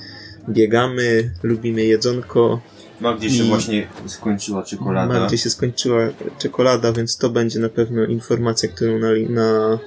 biegamy, 0.49 1.31
lubimy 1.43 1.83
jedzonko, 1.83 2.61
Ma 3.01 3.13
gdzie 3.13 3.29
się 3.29 3.43
właśnie 3.43 3.87
skończyła 4.07 4.63
czekolada. 4.63 5.19
ma, 5.19 5.27
gdzie 5.27 5.37
się 5.37 5.49
skończyła 5.49 5.99
czekolada, 6.39 6.93
więc 6.93 7.17
to 7.17 7.29
będzie 7.29 7.59
na 7.59 7.69
pewno 7.69 8.05
informacja, 8.05 8.69
którą 8.69 8.99
na, 8.99 9.07
na, 9.29 9.79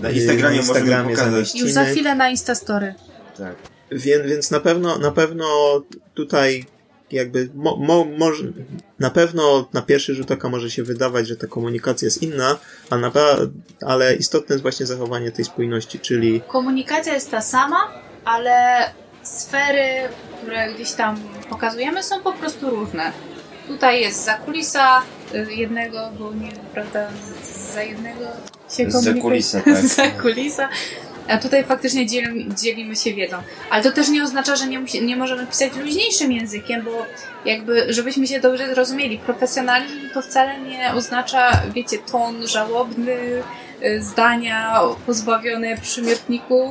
Na 0.00 0.10
Instagramie, 0.10 0.56
na 0.56 0.62
Instagramie. 0.62 1.14
Już 1.54 1.72
za 1.72 1.84
chwilę 1.84 2.14
na 2.14 2.28
Instastory. 2.28 2.94
Tak. 3.38 3.73
Więc, 3.92 4.26
więc 4.26 4.50
na 4.50 4.60
pewno, 4.60 4.98
na 4.98 5.10
pewno 5.10 5.44
tutaj 6.14 6.64
jakby 7.10 7.48
mo, 7.54 7.76
mo, 7.76 8.04
może, 8.04 8.44
na 8.98 9.10
pewno 9.10 9.68
na 9.72 9.82
pierwszy 9.82 10.14
rzut 10.14 10.30
oka 10.30 10.48
może 10.48 10.70
się 10.70 10.82
wydawać, 10.82 11.28
że 11.28 11.36
ta 11.36 11.46
komunikacja 11.46 12.06
jest 12.06 12.22
inna, 12.22 12.58
a 12.90 12.96
na, 12.96 13.12
ale 13.86 14.14
istotne 14.14 14.54
jest 14.54 14.62
właśnie 14.62 14.86
zachowanie 14.86 15.32
tej 15.32 15.44
spójności, 15.44 15.98
czyli 15.98 16.40
Komunikacja 16.48 17.14
jest 17.14 17.30
ta 17.30 17.40
sama, 17.40 17.76
ale 18.24 18.54
sfery, 19.22 20.08
które 20.42 20.74
gdzieś 20.74 20.92
tam 20.92 21.16
pokazujemy, 21.50 22.02
są 22.02 22.20
po 22.22 22.32
prostu 22.32 22.70
różne. 22.70 23.12
Tutaj 23.68 24.00
jest 24.00 24.24
za 24.24 24.34
kulisa 24.34 25.02
y, 25.34 25.54
jednego, 25.54 26.10
bo 26.18 26.34
nie 26.34 26.52
prawda, 26.74 27.08
za 27.74 27.82
jednego 27.82 28.24
się 28.76 28.90
Za 28.90 28.98
komunikuje. 28.98 29.22
kulisa, 29.22 29.60
tak. 29.64 29.76
za 29.76 30.10
kulisa. 30.10 30.68
A 31.28 31.38
tutaj 31.38 31.64
faktycznie 31.64 32.06
dzielimy, 32.06 32.54
dzielimy 32.54 32.96
się 32.96 33.14
wiedzą. 33.14 33.36
Ale 33.70 33.82
to 33.82 33.92
też 33.92 34.08
nie 34.08 34.22
oznacza, 34.22 34.56
że 34.56 34.66
nie, 34.66 34.78
musi, 34.78 35.02
nie 35.02 35.16
możemy 35.16 35.46
pisać 35.46 35.76
luźniejszym 35.76 36.32
językiem, 36.32 36.82
bo 36.84 37.06
jakby, 37.44 37.92
żebyśmy 37.92 38.26
się 38.26 38.40
dobrze 38.40 38.68
zrozumieli, 38.68 39.18
profesjonalizm 39.18 40.10
to 40.14 40.22
wcale 40.22 40.60
nie 40.60 40.92
oznacza, 40.94 41.62
wiecie, 41.74 41.98
ton 41.98 42.46
żałobny, 42.46 43.42
y, 43.84 44.02
zdania 44.02 44.80
pozbawione 45.06 45.76
przymiotników 45.76 46.70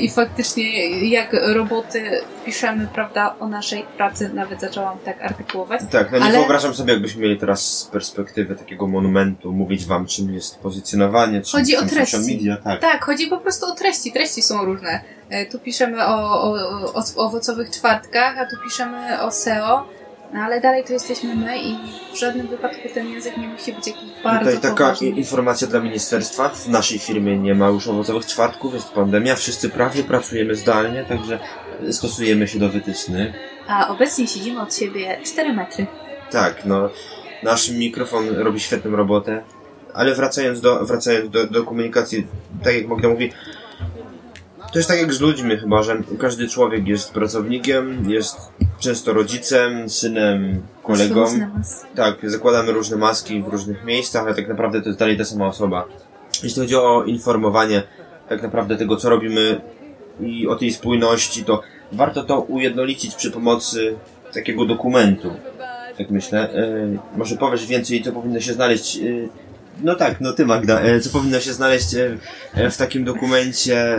i 0.00 0.10
faktycznie 0.10 0.88
jak 1.08 1.36
roboty 1.54 2.02
piszemy, 2.44 2.88
prawda, 2.94 3.34
o 3.40 3.48
naszej 3.48 3.82
pracy, 3.96 4.30
nawet 4.34 4.60
zaczęłam 4.60 4.98
tak 5.04 5.22
artykułować. 5.22 5.80
Tak, 5.90 6.12
no 6.12 6.18
nie 6.18 6.24
Ale- 6.24 6.38
wyobrażam 6.38 6.74
sobie, 6.74 6.92
jakbyśmy 6.92 7.22
mieli 7.22 7.38
teraz 7.38 7.78
z 7.78 7.84
perspektywy 7.84 8.56
takiego 8.56 8.86
monumentu 8.86 9.52
mówić 9.52 9.86
wam, 9.86 10.06
czym 10.06 10.34
jest 10.34 10.58
pozycjonowanie, 10.58 11.42
czym 11.42 11.60
Chodzi 11.60 11.76
o 11.76 11.80
są 11.80 11.86
treści. 11.88 12.16
social 12.16 12.34
media, 12.36 12.56
tak. 12.56 12.80
Tak, 12.80 13.04
chodzi 13.04 13.26
po 13.26 13.38
prostu 13.38 13.66
o 13.66 13.74
treści. 13.74 14.12
Treści 14.12 14.42
są 14.42 14.64
różne. 14.64 15.00
E, 15.30 15.46
Tu 15.46 15.58
piszemy 15.58 16.06
o, 16.06 16.42
o, 16.42 16.52
o 16.94 17.02
owocowych 17.26 17.70
czwartkach, 17.70 18.38
a 18.38 18.46
tu 18.46 18.56
piszemy 18.64 19.22
o 19.22 19.30
SEO, 19.30 19.88
no 20.32 20.40
ale 20.40 20.60
dalej 20.60 20.84
to 20.84 20.92
jesteśmy 20.92 21.34
my 21.34 21.58
i 21.58 21.76
w 22.14 22.18
żadnym 22.18 22.46
wypadku 22.46 22.88
ten 22.94 23.08
język 23.08 23.36
nie 23.36 23.48
musi 23.48 23.72
być 23.72 23.86
jakiś 23.86 24.02
bardzo 24.24 24.46
Tutaj 24.50 24.70
taka 24.70 24.84
poważny. 24.84 25.08
informacja 25.08 25.68
dla 25.68 25.80
ministerstwa. 25.80 26.48
W 26.48 26.68
naszej 26.68 26.98
firmie 26.98 27.38
nie 27.38 27.54
ma 27.54 27.68
już 27.68 27.88
owocowych 27.88 28.26
czwartków, 28.26 28.74
jest 28.74 28.88
pandemia, 28.90 29.34
wszyscy 29.34 29.68
prawie 29.70 30.04
pracujemy 30.04 30.54
zdalnie, 30.54 31.04
także 31.04 31.38
stosujemy 31.90 32.48
się 32.48 32.58
do 32.58 32.68
wytycznych. 32.68 33.34
A 33.68 33.88
obecnie 33.88 34.26
siedzimy 34.26 34.60
od 34.60 34.74
siebie 34.74 35.18
4 35.24 35.52
metry. 35.52 35.86
Tak, 36.30 36.64
no, 36.64 36.90
nasz 37.42 37.70
mikrofon 37.70 38.28
robi 38.28 38.60
świetną 38.60 38.96
robotę, 38.96 39.42
ale 39.94 40.14
wracając 40.14 40.60
do, 40.60 40.84
wracając 40.86 41.30
do, 41.30 41.46
do 41.46 41.64
komunikacji, 41.64 42.26
tak 42.64 42.74
jak 42.74 42.86
Magda 42.86 43.08
mówi, 43.08 43.32
to 44.72 44.78
jest 44.78 44.88
tak 44.88 44.98
jak 44.98 45.14
z 45.14 45.20
ludźmi 45.20 45.56
chyba, 45.56 45.82
że 45.82 46.02
każdy 46.18 46.48
człowiek 46.48 46.88
jest 46.88 47.12
pracownikiem, 47.12 48.10
jest 48.10 48.36
często 48.78 49.12
rodzicem, 49.12 49.88
synem, 49.88 50.62
kolegą. 50.82 51.26
Tak, 51.94 52.30
zakładamy 52.30 52.72
różne 52.72 52.96
maski 52.96 53.42
w 53.42 53.48
różnych 53.48 53.84
miejscach, 53.84 54.24
ale 54.24 54.34
tak 54.34 54.48
naprawdę 54.48 54.82
to 54.82 54.88
jest 54.88 54.98
dalej 54.98 55.18
ta 55.18 55.24
sama 55.24 55.46
osoba. 55.46 55.84
Jeśli 56.42 56.62
chodzi 56.62 56.76
o 56.76 57.02
informowanie 57.04 57.82
tak 58.28 58.42
naprawdę 58.42 58.76
tego, 58.76 58.96
co 58.96 59.10
robimy 59.10 59.60
i 60.20 60.48
o 60.48 60.56
tej 60.56 60.72
spójności, 60.72 61.44
to 61.44 61.62
warto 61.92 62.24
to 62.24 62.40
ujednolicić 62.40 63.14
przy 63.14 63.30
pomocy 63.30 63.96
takiego 64.34 64.64
dokumentu. 64.64 65.30
Tak 65.98 66.10
myślę. 66.10 66.52
E, 66.54 66.98
może 67.16 67.36
powiesz 67.36 67.66
więcej, 67.66 68.02
co 68.02 68.12
powinno 68.12 68.40
się 68.40 68.52
znaleźć 68.52 68.96
e, 68.96 69.00
No 69.82 69.94
tak, 69.94 70.20
no 70.20 70.32
ty 70.32 70.46
Magda, 70.46 70.80
e, 70.80 71.00
co 71.00 71.10
powinno 71.10 71.40
się 71.40 71.52
znaleźć 71.52 71.86
w 72.70 72.76
takim 72.76 73.04
dokumencie, 73.04 73.98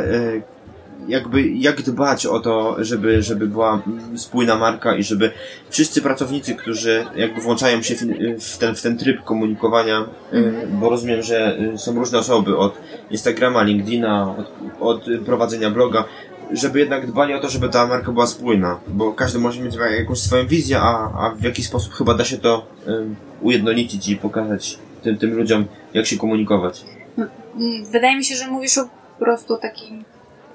jakby 1.10 1.48
jak 1.48 1.82
dbać 1.82 2.26
o 2.26 2.40
to, 2.40 2.76
żeby, 2.80 3.22
żeby 3.22 3.48
była 3.48 3.82
mm, 3.88 4.18
spójna 4.18 4.56
marka 4.56 4.96
i 4.96 5.04
żeby 5.04 5.32
wszyscy 5.70 6.02
pracownicy, 6.02 6.56
którzy 6.56 7.06
jakby 7.16 7.42
włączają 7.42 7.82
się 7.82 7.96
w, 8.40 8.58
ten, 8.58 8.76
w 8.76 8.82
ten 8.82 8.98
tryb 8.98 9.24
komunikowania, 9.24 10.06
e, 10.34 10.68
bo 10.68 10.90
rozumiem, 10.90 11.22
że 11.22 11.58
e, 11.74 11.78
są 11.78 11.96
różne 11.96 12.18
osoby 12.18 12.58
od 12.58 12.78
Instagrama, 13.12 13.64
LinkedIna, 13.64 14.36
od, 14.38 14.48
od 14.80 15.26
prowadzenia 15.26 15.70
bloga, 15.70 16.04
żeby 16.52 16.80
jednak 16.80 17.08
dbali 17.08 17.34
o 17.34 17.40
to, 17.40 17.50
żeby 17.50 17.70
ta 17.70 17.88
marka 17.88 18.12
była 18.12 18.28
spójna, 18.28 18.80
bo 18.88 19.14
każdy 19.14 19.40
może 19.40 19.62
mieć 19.62 19.76
jakąś 19.98 20.20
swoją 20.20 20.48
wizję, 20.48 20.80
a, 20.80 21.12
a 21.18 21.36
w 21.36 21.44
jakiś 21.44 21.68
sposób 21.68 21.94
chyba 21.94 22.14
da 22.14 22.26
się 22.26 22.38
to 22.38 22.68
um, 22.88 23.16
ujednolicić 23.42 24.10
i 24.10 24.16
pokazać 24.16 24.80
tym, 25.04 25.18
tym 25.18 25.36
ludziom, 25.36 25.66
jak 25.94 26.06
się 26.06 26.18
komunikować. 26.18 26.86
Mm, 27.18 27.86
Wydaje 27.92 28.18
mi 28.18 28.26
się, 28.26 28.36
że 28.36 28.48
mówisz 28.48 28.78
o 28.78 28.84
po 29.20 29.26
prostu 29.26 29.58
takim, 29.58 30.04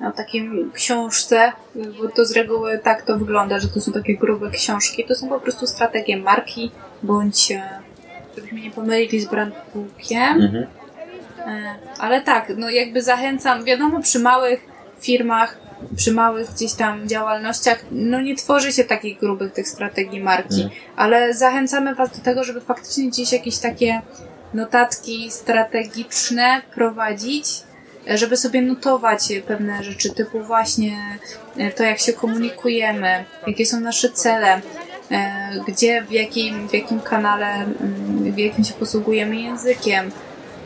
o 0.01 0.13
takim 0.13 0.71
książce, 0.75 1.53
bo 1.75 2.09
to 2.09 2.25
z 2.25 2.33
reguły 2.33 2.79
tak 2.79 3.03
to 3.03 3.19
wygląda, 3.19 3.59
że 3.59 3.69
to 3.69 3.81
są 3.81 3.93
takie 3.93 4.17
grube 4.17 4.51
książki. 4.51 5.05
To 5.05 5.15
są 5.15 5.29
po 5.29 5.41
prostu 5.41 5.67
strategie 5.67 6.17
marki, 6.17 6.71
bądź 7.03 7.53
e, 7.53 7.63
żebyśmy 8.37 8.61
nie 8.61 8.71
pomylili 8.71 9.21
z 9.21 9.27
brandbookiem. 9.27 10.43
Mhm. 10.43 10.67
E, 11.47 11.75
Ale 11.99 12.21
tak, 12.21 12.53
no 12.57 12.71
jakby 12.71 13.03
zachęcam, 13.03 13.65
wiadomo, 13.65 14.01
przy 14.01 14.19
małych 14.19 14.61
firmach, 15.01 15.59
przy 15.97 16.13
małych 16.13 16.51
gdzieś 16.51 16.75
tam 16.75 17.09
działalnościach, 17.09 17.85
no 17.91 18.21
nie 18.21 18.37
tworzy 18.37 18.73
się 18.73 18.85
takich 18.85 19.19
grubych 19.19 19.53
tych 19.53 19.69
strategii 19.69 20.21
marki, 20.21 20.57
Nie. 20.57 20.71
ale 20.97 21.35
zachęcamy 21.35 21.95
Was 21.95 22.19
do 22.19 22.25
tego, 22.25 22.45
żeby 22.45 22.61
faktycznie 22.61 23.09
gdzieś 23.09 23.33
jakieś 23.33 23.59
takie 23.59 24.03
notatki 24.55 25.31
strategiczne 25.31 26.63
prowadzić, 26.75 27.47
żeby 28.07 28.37
sobie 28.37 28.63
notować 28.63 29.33
pewne 29.47 29.85
rzeczy, 29.85 30.11
typu 30.11 30.45
właśnie 30.45 31.19
e, 31.57 31.71
to, 31.71 31.83
jak 31.83 31.99
się 31.99 32.13
komunikujemy, 32.13 33.25
jakie 33.47 33.67
są 33.67 33.81
nasze 33.81 34.11
cele, 34.11 34.61
e, 35.11 35.51
gdzie, 35.69 36.03
w 36.03 36.13
jakim, 36.13 36.69
w 36.69 36.75
jakim 36.75 37.01
kanale, 37.01 37.47
mm, 37.47 38.33
w 38.33 38.39
jakim 38.39 38.65
się 38.65 38.75
posługujemy 38.75 39.37
językiem. 39.37 40.11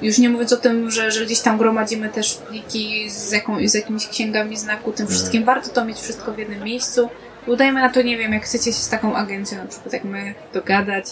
Już 0.03 0.19
nie 0.19 0.29
mówiąc 0.29 0.53
o 0.53 0.57
tym, 0.57 0.91
że, 0.91 1.11
że 1.11 1.27
gdzieś 1.27 1.41
tam 1.41 1.59
gromadzimy 1.59 2.09
też 2.09 2.35
pliki 2.35 3.11
z, 3.11 3.33
jaką, 3.33 3.69
z 3.69 3.75
jakimiś 3.75 4.09
księgami 4.09 4.57
znaku, 4.57 4.93
tym 4.93 5.07
wszystkim. 5.07 5.45
Warto 5.45 5.69
to 5.69 5.85
mieć 5.85 5.99
wszystko 5.99 6.33
w 6.33 6.39
jednym 6.39 6.63
miejscu. 6.65 7.09
Udajmy 7.47 7.81
na 7.81 7.89
to, 7.89 8.03
nie 8.03 8.19
wiem, 8.19 8.33
jak 8.33 8.45
chcecie 8.45 8.65
się 8.65 8.79
z 8.79 8.89
taką 8.89 9.17
agencją, 9.17 9.59
na 9.59 9.67
przykład 9.67 9.93
jak 9.93 10.05
my, 10.05 10.35
dogadać, 10.53 11.07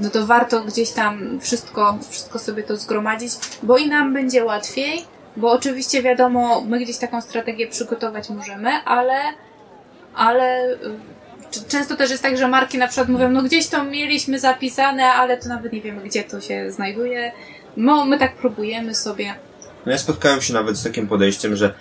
no 0.00 0.10
to 0.10 0.26
warto 0.26 0.60
gdzieś 0.60 0.90
tam 0.90 1.40
wszystko, 1.40 1.98
wszystko 2.10 2.38
sobie 2.38 2.62
to 2.62 2.76
zgromadzić, 2.76 3.32
bo 3.62 3.78
i 3.78 3.88
nam 3.88 4.14
będzie 4.14 4.44
łatwiej, 4.44 5.04
bo 5.38 5.52
oczywiście 5.52 6.02
wiadomo, 6.02 6.60
my 6.60 6.80
gdzieś 6.80 6.98
taką 6.98 7.20
strategię 7.20 7.68
przygotować 7.68 8.30
możemy, 8.30 8.70
ale, 8.84 9.14
ale 10.14 10.72
y, 10.72 11.68
często 11.68 11.96
też 11.96 12.10
jest 12.10 12.22
tak, 12.22 12.36
że 12.36 12.48
marki 12.48 12.78
na 12.78 12.86
przykład 12.86 13.08
mówią, 13.08 13.30
no 13.30 13.42
gdzieś 13.42 13.68
to 13.68 13.84
mieliśmy 13.84 14.38
zapisane, 14.38 15.04
ale 15.04 15.36
to 15.36 15.48
nawet 15.48 15.72
nie 15.72 15.80
wiemy, 15.80 16.02
gdzie 16.02 16.24
to 16.24 16.40
się 16.40 16.72
znajduje. 16.72 17.32
No, 17.76 18.04
my 18.04 18.18
tak 18.18 18.36
próbujemy 18.36 18.94
sobie. 18.94 19.34
No 19.86 19.92
ja 19.92 19.98
spotkałem 19.98 20.40
się 20.40 20.54
nawet 20.54 20.76
z 20.76 20.84
takim 20.84 21.08
podejściem, 21.08 21.56
że 21.56 21.74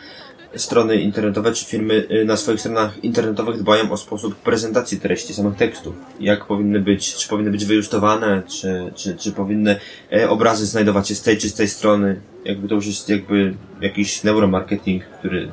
strony 0.60 1.02
internetowe 1.02 1.54
czy 1.54 1.66
firmy 1.66 2.08
y, 2.12 2.26
na 2.26 2.38
swoich 2.38 2.60
stronach 2.60 3.04
internetowych 3.04 3.58
dbają 3.58 3.92
o 3.92 3.98
sposób 3.98 4.36
prezentacji 4.36 5.00
treści 5.00 5.34
samych 5.34 5.56
tekstów. 5.56 5.96
Jak 6.20 6.46
powinny 6.46 6.80
być, 6.80 7.16
czy 7.16 7.30
powinny 7.30 7.52
być 7.52 7.66
wyjustowane, 7.66 8.44
czy, 8.48 8.92
czy, 8.96 9.16
czy 9.16 9.32
powinny 9.32 9.80
e, 10.14 10.30
obrazy 10.30 10.66
znajdować 10.66 11.08
się 11.08 11.16
z 11.16 11.22
tej 11.22 11.38
czy 11.38 11.50
z 11.50 11.54
tej 11.54 11.68
strony. 11.68 12.22
Jakby 12.46 12.68
to 12.68 12.76
już 12.76 12.88
jest 12.88 13.10
jakby 13.10 13.54
jakiś 13.82 14.24
neuromarketing, 14.24 15.04
który 15.04 15.52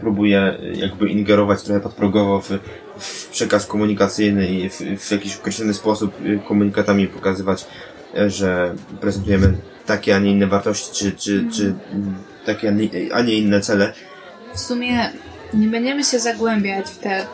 próbuje 0.00 0.38
e, 0.38 0.72
jakby 0.72 1.08
ingerować 1.08 1.62
trochę 1.62 1.80
podprogowo 1.80 2.40
w, 2.40 2.50
w 2.98 3.28
przekaz 3.28 3.66
komunikacyjny 3.66 4.48
i 4.48 4.68
w, 4.68 4.80
w 4.98 5.12
jakiś 5.12 5.36
określony 5.36 5.74
sposób 5.74 6.12
y, 6.26 6.40
komunikatami 6.48 7.06
pokazywać, 7.06 7.66
e, 8.16 8.30
że 8.30 8.74
prezentujemy 9.00 9.54
takie, 9.86 10.16
a 10.16 10.18
nie 10.18 10.30
inne 10.30 10.46
wartości, 10.46 10.92
czy, 10.92 11.12
czy, 11.12 11.44
czy 11.52 11.74
takie, 12.46 12.76
a 13.12 13.22
nie 13.22 13.34
inne 13.34 13.60
cele. 13.60 13.92
W 14.56 14.60
sumie 14.60 15.10
nie 15.54 15.66
będziemy 15.66 16.04
się 16.04 16.18
zagłębiać 16.18 16.90
w 16.90 16.98
te 16.98 17.26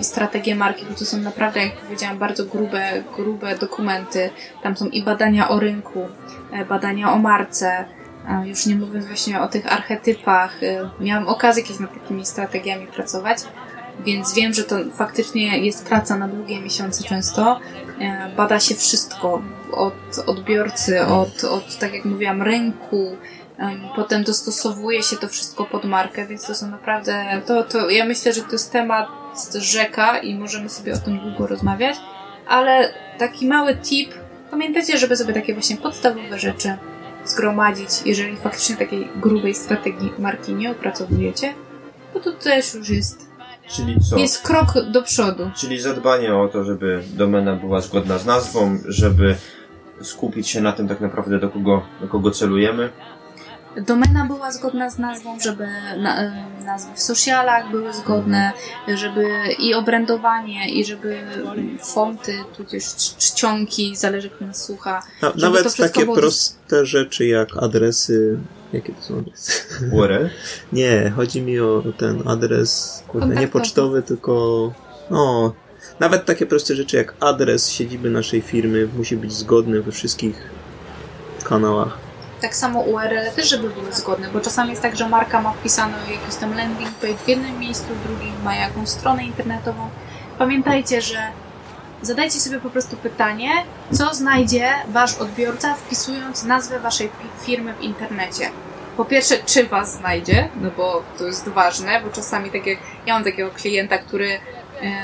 strategie 0.00 0.54
marki, 0.54 0.84
bo 0.90 0.94
to 0.94 1.04
są 1.04 1.16
naprawdę, 1.16 1.60
jak 1.60 1.76
powiedziałam, 1.76 2.18
bardzo 2.18 2.44
grube, 2.44 3.02
grube 3.16 3.58
dokumenty. 3.58 4.30
Tam 4.62 4.76
są 4.76 4.86
i 4.86 5.02
badania 5.02 5.48
o 5.48 5.60
rynku, 5.60 6.06
e, 6.52 6.64
badania 6.64 7.12
o 7.12 7.18
marce, 7.18 7.84
już 8.44 8.66
nie 8.66 8.76
mówiąc 8.76 9.06
właśnie 9.06 9.40
o 9.40 9.48
tych 9.48 9.72
archetypach. 9.72 10.62
E, 10.62 10.90
Miałam 11.00 11.28
okazję 11.28 11.62
kiedyś 11.62 11.80
nad 11.80 11.94
takimi 11.94 12.26
strategiami 12.26 12.86
pracować, 12.86 13.38
więc 14.04 14.34
wiem, 14.34 14.54
że 14.54 14.64
to 14.64 14.76
faktycznie 14.94 15.58
jest 15.58 15.86
praca 15.86 16.18
na 16.18 16.28
długie 16.28 16.60
miesiące 16.60 17.04
często. 17.04 17.60
E, 18.00 18.30
Bada 18.36 18.60
się 18.60 18.74
wszystko 18.74 19.42
od 19.72 20.18
odbiorcy, 20.26 21.06
od, 21.06 21.44
od 21.44 21.78
tak 21.78 21.94
jak 21.94 22.04
mówiłam, 22.04 22.42
rynku, 22.42 23.16
Potem 23.96 24.24
dostosowuje 24.24 25.02
się 25.02 25.16
to 25.16 25.28
wszystko 25.28 25.64
pod 25.64 25.84
markę, 25.84 26.26
więc 26.26 26.46
to 26.46 26.54
są 26.54 26.70
naprawdę. 26.70 27.42
To, 27.46 27.64
to 27.64 27.90
ja 27.90 28.04
myślę, 28.04 28.32
że 28.32 28.42
to 28.42 28.52
jest 28.52 28.72
temat 28.72 29.08
rzeka 29.54 30.18
i 30.18 30.34
możemy 30.34 30.68
sobie 30.68 30.94
o 30.94 30.98
tym 30.98 31.18
długo 31.18 31.46
rozmawiać, 31.46 31.96
ale 32.46 32.94
taki 33.18 33.46
mały 33.46 33.76
tip. 33.76 34.10
Pamiętajcie, 34.50 34.98
żeby 34.98 35.16
sobie 35.16 35.34
takie 35.34 35.54
właśnie 35.54 35.76
podstawowe 35.76 36.38
rzeczy 36.38 36.76
zgromadzić, 37.24 37.88
jeżeli 38.04 38.36
faktycznie 38.36 38.76
takiej 38.76 39.08
grubej 39.16 39.54
strategii 39.54 40.12
marki 40.18 40.54
nie 40.54 40.70
opracowujecie, 40.70 41.54
bo 42.14 42.20
to 42.20 42.32
też 42.32 42.74
już 42.74 42.88
jest, 42.88 43.30
Czyli 43.68 44.00
co? 44.10 44.18
jest 44.18 44.42
krok 44.42 44.66
do 44.90 45.02
przodu. 45.02 45.50
Czyli 45.56 45.80
zadbanie 45.80 46.36
o 46.36 46.48
to, 46.48 46.64
żeby 46.64 47.02
domena 47.14 47.56
była 47.56 47.80
zgodna 47.80 48.18
z 48.18 48.26
nazwą, 48.26 48.78
żeby 48.88 49.36
skupić 50.02 50.48
się 50.48 50.60
na 50.60 50.72
tym 50.72 50.88
tak 50.88 51.00
naprawdę 51.00 51.38
do 51.38 51.48
kogo, 51.48 51.82
do 52.00 52.08
kogo 52.08 52.30
celujemy. 52.30 52.90
Domena 53.82 54.24
była 54.24 54.52
zgodna 54.52 54.90
z 54.90 54.98
nazwą, 54.98 55.40
żeby 55.40 55.66
na, 55.98 56.22
e, 56.22 56.46
nazwy 56.64 56.94
w 56.94 57.00
socialach 57.02 57.70
były 57.70 57.92
zgodne, 57.92 58.52
żeby 58.94 59.26
i 59.58 59.74
obrędowanie, 59.74 60.70
i 60.70 60.84
żeby 60.84 61.18
fonty, 61.84 62.38
tudzież 62.56 62.84
cz- 62.84 63.16
czcionki, 63.16 63.96
zależy 63.96 64.30
kto 64.30 64.46
nas 64.46 64.64
słucha. 64.64 65.02
To 65.20 65.32
nawet 65.36 65.76
takie 65.76 66.04
było- 66.04 66.16
proste 66.16 66.86
rzeczy 66.86 67.26
jak 67.26 67.56
adresy. 67.62 68.38
Jakie 68.72 68.92
to 68.92 69.02
są 69.02 69.18
adresy? 69.18 69.62
URL. 69.92 70.28
Nie, 70.72 71.12
chodzi 71.16 71.42
mi 71.42 71.60
o 71.60 71.82
ten 71.98 72.28
adres, 72.28 73.02
kurde, 73.08 73.34
nie 73.34 73.48
pocztowy, 73.48 74.02
tylko. 74.02 74.72
No. 75.10 75.54
Nawet 76.00 76.24
takie 76.24 76.46
proste 76.46 76.74
rzeczy 76.76 76.96
jak 76.96 77.14
adres 77.20 77.68
siedziby 77.70 78.10
naszej 78.10 78.40
firmy 78.40 78.88
musi 78.96 79.16
być 79.16 79.32
zgodny 79.32 79.82
we 79.82 79.92
wszystkich 79.92 80.50
kanałach. 81.44 82.05
Tak 82.40 82.56
samo 82.56 82.80
URL 82.80 83.30
też, 83.36 83.48
żeby 83.48 83.70
były 83.70 83.92
zgodne, 83.92 84.28
bo 84.28 84.40
czasami 84.40 84.70
jest 84.70 84.82
tak, 84.82 84.96
że 84.96 85.08
marka 85.08 85.40
ma 85.40 85.52
wpisaną 85.52 85.94
jakiś 86.10 86.36
tam 86.40 86.56
landing 86.56 86.90
page 86.90 87.16
w 87.24 87.28
jednym 87.28 87.58
miejscu, 87.58 87.86
w 87.94 88.06
drugim 88.06 88.42
ma 88.44 88.56
jakąś 88.56 88.88
stronę 88.88 89.24
internetową. 89.24 89.88
Pamiętajcie, 90.38 91.02
że 91.02 91.18
zadajcie 92.02 92.40
sobie 92.40 92.60
po 92.60 92.70
prostu 92.70 92.96
pytanie, 92.96 93.50
co 93.92 94.14
znajdzie 94.14 94.70
wasz 94.88 95.14
odbiorca 95.14 95.74
wpisując 95.74 96.44
nazwę 96.44 96.80
waszej 96.80 97.10
firmy 97.40 97.74
w 97.74 97.80
internecie. 97.80 98.50
Po 98.96 99.04
pierwsze, 99.04 99.34
czy 99.46 99.66
was 99.66 99.96
znajdzie, 99.96 100.48
no 100.60 100.70
bo 100.76 101.02
to 101.18 101.26
jest 101.26 101.48
ważne, 101.48 102.00
bo 102.00 102.10
czasami 102.10 102.50
tak 102.50 102.66
jak 102.66 102.78
ja 103.06 103.14
mam 103.14 103.24
takiego 103.24 103.50
klienta, 103.50 103.98
który 103.98 104.28
e, 104.30 104.38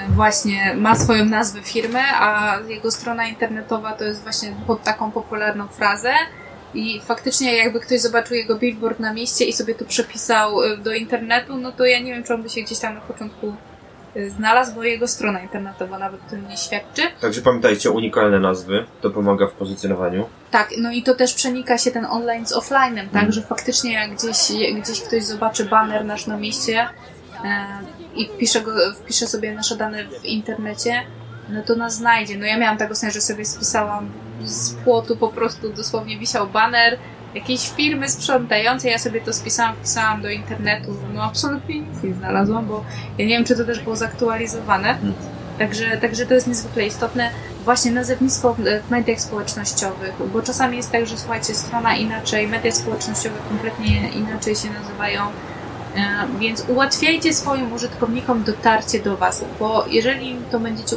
właśnie 0.08 0.74
ma 0.76 0.94
swoją 0.94 1.24
nazwę 1.24 1.62
firmy, 1.62 2.00
a 2.14 2.58
jego 2.68 2.90
strona 2.90 3.26
internetowa 3.26 3.92
to 3.92 4.04
jest 4.04 4.22
właśnie 4.22 4.54
pod 4.66 4.82
taką 4.82 5.10
popularną 5.10 5.68
frazę, 5.68 6.14
i 6.74 7.00
faktycznie 7.00 7.56
jakby 7.56 7.80
ktoś 7.80 8.00
zobaczył 8.00 8.36
jego 8.36 8.54
billboard 8.58 9.00
na 9.00 9.12
mieście 9.12 9.44
i 9.44 9.52
sobie 9.52 9.74
to 9.74 9.84
przepisał 9.84 10.62
y, 10.62 10.76
do 10.76 10.92
internetu, 10.94 11.56
no 11.56 11.72
to 11.72 11.84
ja 11.84 11.98
nie 12.00 12.12
wiem, 12.14 12.24
czy 12.24 12.34
on 12.34 12.42
by 12.42 12.48
się 12.50 12.60
gdzieś 12.62 12.78
tam 12.78 12.94
na 12.94 13.00
początku 13.00 13.54
y, 14.16 14.30
znalazł, 14.30 14.74
bo 14.74 14.82
jego 14.82 15.08
strona 15.08 15.40
internetowa 15.40 15.98
nawet 15.98 16.20
o 16.26 16.30
tym 16.30 16.48
nie 16.48 16.56
świadczy. 16.56 17.02
Także 17.20 17.42
pamiętajcie, 17.42 17.90
unikalne 17.90 18.40
nazwy, 18.40 18.84
to 19.00 19.10
pomaga 19.10 19.46
w 19.46 19.52
pozycjonowaniu. 19.52 20.28
Tak, 20.50 20.70
no 20.78 20.92
i 20.92 21.02
to 21.02 21.14
też 21.14 21.34
przenika 21.34 21.78
się 21.78 21.90
ten 21.90 22.04
online 22.04 22.46
z 22.46 22.52
offline'em, 22.52 23.08
tak, 23.12 23.22
Mm. 23.22 23.32
że 23.32 23.42
faktycznie 23.42 23.92
jak 23.92 24.10
gdzieś, 24.14 24.38
gdzieś 24.82 25.00
ktoś 25.00 25.24
zobaczy 25.24 25.64
banner 25.64 26.04
nasz 26.04 26.26
na 26.26 26.36
mieście 26.36 26.88
e, 27.44 27.66
i 28.16 28.28
wpisze, 28.28 28.60
go, 28.60 28.70
wpisze 28.94 29.26
sobie 29.26 29.54
nasze 29.54 29.76
dane 29.76 30.04
w 30.04 30.24
internecie, 30.24 31.02
no 31.48 31.62
to 31.62 31.76
nas 31.76 31.94
znajdzie. 31.94 32.38
No 32.38 32.46
ja 32.46 32.58
miałam 32.58 32.78
taką 32.78 32.94
scenę, 32.94 33.12
że 33.12 33.20
sobie 33.20 33.44
spisałam 33.44 34.10
z 34.44 34.74
płotu 34.74 35.16
po 35.16 35.28
prostu 35.28 35.72
dosłownie 35.72 36.18
wisiał 36.18 36.46
banner 36.46 36.98
jakiejś 37.34 37.70
firmy 37.70 38.08
sprzątającej, 38.08 38.90
ja 38.90 38.98
sobie 38.98 39.20
to 39.20 39.32
spisałam, 39.32 39.76
wpisałam 39.76 40.22
do 40.22 40.30
internetu, 40.30 40.96
no 41.14 41.22
absolutnie 41.22 41.80
nic 41.80 42.02
nie 42.02 42.14
znalazłam, 42.14 42.66
bo 42.66 42.84
ja 43.18 43.26
nie 43.26 43.36
wiem, 43.36 43.44
czy 43.44 43.56
to 43.56 43.64
też 43.64 43.80
było 43.80 43.96
zaktualizowane. 43.96 44.98
Także, 45.58 45.96
także 45.96 46.26
to 46.26 46.34
jest 46.34 46.46
niezwykle 46.46 46.86
istotne. 46.86 47.30
Właśnie 47.64 47.92
nazewnictwo 47.92 48.54
w 48.54 48.90
mediach 48.90 49.20
społecznościowych, 49.20 50.14
bo 50.32 50.42
czasami 50.42 50.76
jest 50.76 50.92
tak, 50.92 51.06
że 51.06 51.18
słuchajcie, 51.18 51.54
strona 51.54 51.96
inaczej, 51.96 52.48
media 52.48 52.72
społecznościowe 52.72 53.36
kompletnie 53.48 54.08
inaczej 54.08 54.56
się 54.56 54.68
nazywają. 54.70 55.22
E, 55.96 56.26
więc 56.38 56.64
ułatwiajcie 56.68 57.34
swoim 57.34 57.72
użytkownikom 57.72 58.44
dotarcie 58.44 59.00
do 59.00 59.16
Was, 59.16 59.44
bo 59.58 59.84
jeżeli 59.90 60.36
to 60.50 60.60
będziecie 60.60 60.96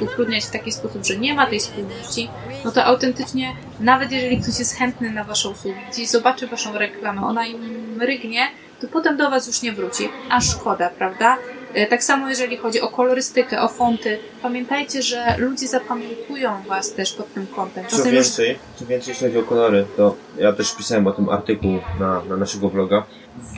utrudniać 0.00 0.44
w 0.44 0.50
taki 0.50 0.72
sposób, 0.72 1.04
że 1.04 1.16
nie 1.16 1.34
ma 1.34 1.46
tej 1.46 1.60
spójności, 1.60 2.30
no 2.64 2.72
to 2.72 2.84
autentycznie, 2.84 3.52
nawet 3.80 4.12
jeżeli 4.12 4.40
ktoś 4.42 4.58
jest 4.58 4.76
chętny 4.76 5.10
na 5.10 5.24
Wasze 5.24 5.48
usługi, 5.48 5.80
gdzieś 5.92 6.08
zobaczy 6.08 6.46
Waszą 6.46 6.78
reklamę, 6.78 7.26
ona 7.26 7.46
im 7.46 7.96
rygnie, 8.00 8.48
to 8.80 8.88
potem 8.88 9.16
do 9.16 9.30
Was 9.30 9.46
już 9.46 9.62
nie 9.62 9.72
wróci. 9.72 10.08
A 10.30 10.40
szkoda, 10.40 10.90
prawda? 10.90 11.36
E, 11.74 11.86
tak 11.86 12.02
samo 12.04 12.28
jeżeli 12.28 12.56
chodzi 12.56 12.80
o 12.80 12.88
kolorystykę, 12.88 13.62
o 13.62 13.68
fonty, 13.68 14.18
pamiętajcie, 14.42 15.02
że 15.02 15.36
ludzie 15.38 15.68
zapamiętują 15.68 16.50
Was 16.68 16.92
też 16.92 17.12
pod 17.12 17.34
tym 17.34 17.46
kątem. 17.46 17.84
Co 17.88 18.04
więcej, 18.10 18.58
co 18.76 18.86
więcej, 18.86 19.10
jeśli 19.10 19.26
chodzi 19.26 19.38
o 19.38 19.42
kolory, 19.42 19.84
to 19.96 20.14
ja 20.38 20.52
też 20.52 20.76
pisałem 20.76 21.06
o 21.06 21.12
tym 21.12 21.28
artykuł 21.28 21.78
na, 22.00 22.24
na 22.24 22.36
naszego 22.36 22.68
vloga. 22.68 23.06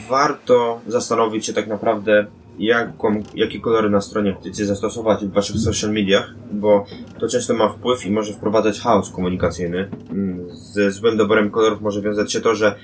Warto 0.09 0.81
zastanowić 0.87 1.47
się 1.47 1.53
tak 1.53 1.67
naprawdę, 1.67 2.27
jaką, 2.59 3.23
jakie 3.35 3.61
kolory 3.61 3.91
na 3.91 4.01
stronie 4.01 4.37
chcecie 4.41 4.67
zastosować 4.67 5.25
w 5.25 5.33
waszych 5.33 5.57
social 5.57 5.93
mediach, 5.93 6.35
bo 6.53 6.85
to 7.21 7.29
często 7.29 7.55
ma 7.55 7.69
wpływ 7.69 8.07
i 8.07 8.11
może 8.11 8.33
wprowadzać 8.33 8.81
chaos 8.81 9.11
komunikacyjny. 9.11 9.91
Mm, 10.11 10.49
ze 10.51 10.91
złym 10.91 11.17
doborem 11.17 11.51
kolorów 11.51 11.81
może 11.81 12.03
wiązać 12.03 12.33
się 12.33 12.41
to, 12.41 12.55
że 12.55 12.75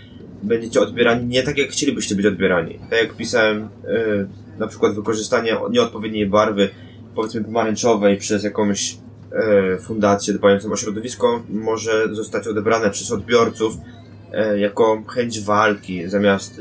będziecie 0.42 0.80
odbierani 0.80 1.26
nie 1.26 1.42
tak, 1.42 1.58
jak 1.58 1.70
chcielibyście 1.70 2.14
być 2.14 2.26
odbierani. 2.26 2.78
Tak 2.90 2.98
jak 2.98 3.14
pisałem, 3.14 3.68
yy, 3.84 4.28
na 4.58 4.66
przykład 4.66 4.94
wykorzystanie 4.94 5.56
nieodpowiedniej 5.70 6.26
barwy, 6.26 6.68
powiedzmy 7.14 7.44
pomarańczowej 7.44 8.16
przez 8.16 8.44
jakąś 8.44 8.92
yy, 8.92 9.78
fundację 9.78 10.34
dbającą 10.34 10.72
o 10.72 10.76
środowisko 10.76 11.42
może 11.50 12.14
zostać 12.14 12.46
odebrane 12.46 12.90
przez 12.90 13.12
odbiorców 13.12 13.74
yy, 14.32 14.60
jako 14.60 15.02
chęć 15.08 15.40
walki 15.40 16.08
zamiast 16.08 16.60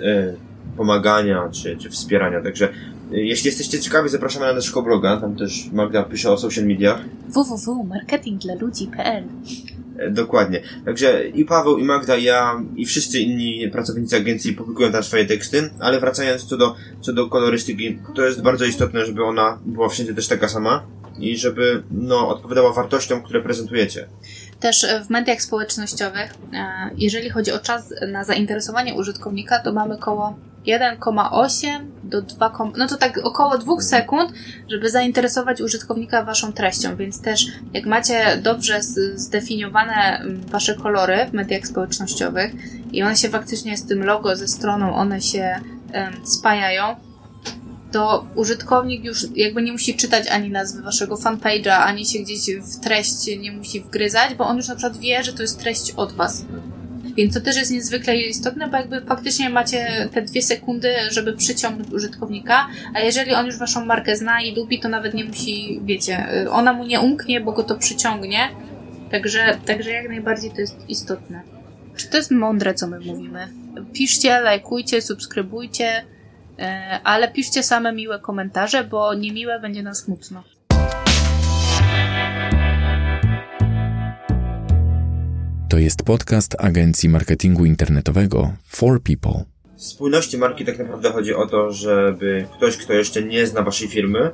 pomagania 0.78 1.50
czy, 1.52 1.78
czy 1.78 1.90
wspierania. 1.90 2.42
Także 2.42 2.70
jeśli 3.12 3.48
jesteście 3.48 3.80
ciekawi, 3.80 4.10
zapraszamy 4.10 4.46
na 4.46 4.54
naszego 4.54 4.82
bloga, 4.82 5.18
tam 5.18 5.36
też 5.36 5.70
Magda 5.74 6.04
pisze 6.04 6.32
o 6.32 6.38
social 6.38 6.66
mediach. 6.66 7.02
www.marketingdlaludzi.pl 7.28 9.24
E, 9.24 9.75
dokładnie. 10.10 10.62
Także 10.86 11.28
i 11.28 11.46
Paweł, 11.46 11.78
i 11.78 11.84
Magda, 11.84 12.16
i 12.16 12.24
ja, 12.24 12.62
i 12.76 12.86
wszyscy 12.86 13.20
inni 13.20 13.70
pracownicy 13.72 14.16
agencji 14.16 14.54
publikują 14.54 14.92
tam 14.92 15.04
swoje 15.04 15.26
teksty, 15.26 15.70
ale 15.80 16.00
wracając 16.00 16.44
co 16.44 16.58
do, 16.58 16.76
co 17.02 17.14
do 17.14 17.28
kolorystyki, 17.30 18.00
to 18.16 18.26
jest 18.26 18.42
bardzo 18.42 18.66
istotne, 18.66 19.06
żeby 19.06 19.24
ona 19.24 19.60
była 19.66 19.90
wszędzie 19.90 20.14
też 20.14 20.28
taka 20.28 20.48
sama 20.48 20.84
i 21.20 21.38
żeby, 21.38 21.84
no, 21.92 22.30
odpowiadała 22.30 22.74
wartościom, 22.74 23.24
które 23.24 23.42
prezentujecie. 23.42 24.08
Też 24.60 24.86
w 25.06 25.10
mediach 25.10 25.42
społecznościowych, 25.42 26.34
e, 26.54 26.90
jeżeli 26.98 27.30
chodzi 27.30 27.52
o 27.52 27.60
czas 27.60 27.94
na 28.12 28.24
zainteresowanie 28.24 28.94
użytkownika, 28.94 29.60
to 29.60 29.74
mamy 29.74 29.98
koło 29.98 30.36
1,8 30.66 31.95
do 32.10 32.22
2, 32.22 32.52
no 32.78 32.88
to 32.88 32.98
tak 32.98 33.20
około 33.24 33.58
2 33.58 33.82
sekund, 33.82 34.32
żeby 34.72 34.90
zainteresować 34.90 35.62
użytkownika 35.62 36.24
waszą 36.24 36.54
treścią, 36.54 36.96
więc 36.96 37.22
też 37.22 37.46
jak 37.74 37.86
macie 37.86 38.40
dobrze 38.44 38.82
zdefiniowane 39.16 40.20
mm, 40.20 40.42
wasze 40.42 40.76
kolory 40.76 41.26
w 41.30 41.34
mediach 41.34 41.68
społecznościowych 41.68 42.52
i 42.92 43.04
one 43.04 43.16
się 43.16 43.30
faktycznie 43.30 43.78
z 43.78 43.86
tym 43.86 44.04
logo, 44.04 44.36
ze 44.36 44.48
stroną, 44.48 44.96
one 44.96 45.22
się 45.22 45.60
um, 45.94 46.28
spajają, 46.28 46.96
to 47.92 48.28
użytkownik 48.36 49.04
już 49.04 49.26
jakby 49.36 49.62
nie 49.62 49.72
musi 49.72 49.96
czytać 49.96 50.28
ani 50.28 50.50
nazwy 50.50 50.82
waszego 50.82 51.16
fanpage'a, 51.16 51.70
ani 51.70 52.06
się 52.06 52.20
gdzieś 52.20 52.40
w 52.56 52.80
treść 52.80 53.28
nie 53.40 53.52
musi 53.52 53.82
wgryzać, 53.82 54.36
bo 54.36 54.48
on 54.48 54.58
już 54.58 54.68
na 54.68 54.76
przykład 54.76 54.98
wie, 54.98 55.24
że 55.24 55.34
to 55.34 55.42
jest 55.42 55.60
treść 55.60 55.92
od 55.92 56.14
was. 56.14 56.46
Więc 57.16 57.34
to 57.34 57.42
też 57.42 57.56
jest 57.56 57.72
niezwykle 57.72 58.18
istotne, 58.18 58.68
bo 58.68 58.78
jakby 58.78 59.02
faktycznie 59.02 59.50
macie 59.50 60.10
te 60.14 60.22
dwie 60.22 60.42
sekundy, 60.42 60.94
żeby 61.12 61.34
przyciągnąć 61.34 61.92
użytkownika, 61.94 62.68
a 62.94 63.00
jeżeli 63.00 63.34
on 63.34 63.46
już 63.46 63.58
waszą 63.58 63.86
markę 63.86 64.16
zna 64.16 64.42
i 64.42 64.56
lubi, 64.56 64.80
to 64.80 64.90
nawet 64.90 65.14
nie 65.14 65.26
musi, 65.26 65.80
wiecie, 65.84 66.28
ona 66.52 66.74
mu 66.74 66.86
nie 66.86 67.00
umknie, 67.00 67.42
bo 67.42 67.52
go 67.52 67.64
to 67.64 67.76
przyciągnie. 67.76 68.50
Także, 69.12 69.58
także 69.66 69.92
jak 69.92 70.10
najbardziej 70.10 70.52
to 70.52 70.62
jest 70.62 70.90
istotne. 70.90 71.42
Czy 71.96 72.08
to 72.08 72.18
jest 72.18 72.32
mądre, 72.32 72.74
co 72.74 72.88
my 72.88 73.00
mówimy? 73.00 73.48
Piszcie, 73.94 74.40
lajkujcie, 74.42 75.02
subskrybujcie, 75.02 76.06
e, 76.60 77.00
ale 77.04 77.32
piszcie 77.32 77.64
same 77.64 77.94
miłe 77.94 78.20
komentarze, 78.20 78.84
bo 78.84 79.14
niemiłe 79.14 79.60
będzie 79.60 79.84
nam 79.84 79.96
smutno. 79.96 80.44
To 85.70 85.78
jest 85.78 86.04
podcast 86.04 86.56
agencji 86.60 87.10
marketingu 87.10 87.66
internetowego 87.66 88.52
For 88.68 89.02
People. 89.02 89.44
W 89.78 89.84
spójności 89.84 90.38
marki 90.38 90.66
tak 90.66 90.80
naprawdę 90.80 91.12
chodzi 91.12 91.36
o 91.36 91.48
to, 91.48 91.72
żeby 91.72 92.48
ktoś, 92.58 92.78
kto 92.78 92.94
jeszcze 92.94 93.24
nie 93.24 93.48
zna 93.48 93.62
waszej 93.62 93.88
firmy, 93.88 94.32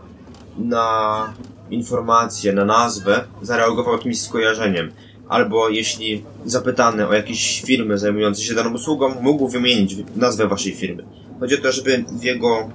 na 0.57 1.33
informację, 1.69 2.53
na 2.53 2.65
nazwę 2.65 3.23
zareagował 3.41 3.93
jakimś 3.93 4.21
skojarzeniem. 4.21 4.91
Albo 5.29 5.69
jeśli 5.69 6.23
zapytany 6.45 7.07
o 7.07 7.13
jakieś 7.13 7.61
firmy 7.61 7.97
zajmujące 7.97 8.41
się 8.41 8.55
daną 8.55 8.73
usługą, 8.73 9.21
mógł 9.21 9.47
wymienić 9.47 9.95
nazwę 10.15 10.47
waszej 10.47 10.73
firmy. 10.73 11.03
Chodzi 11.39 11.59
o 11.59 11.61
to, 11.61 11.71
żeby 11.71 12.05
w 12.19 12.23
jego 12.23 12.69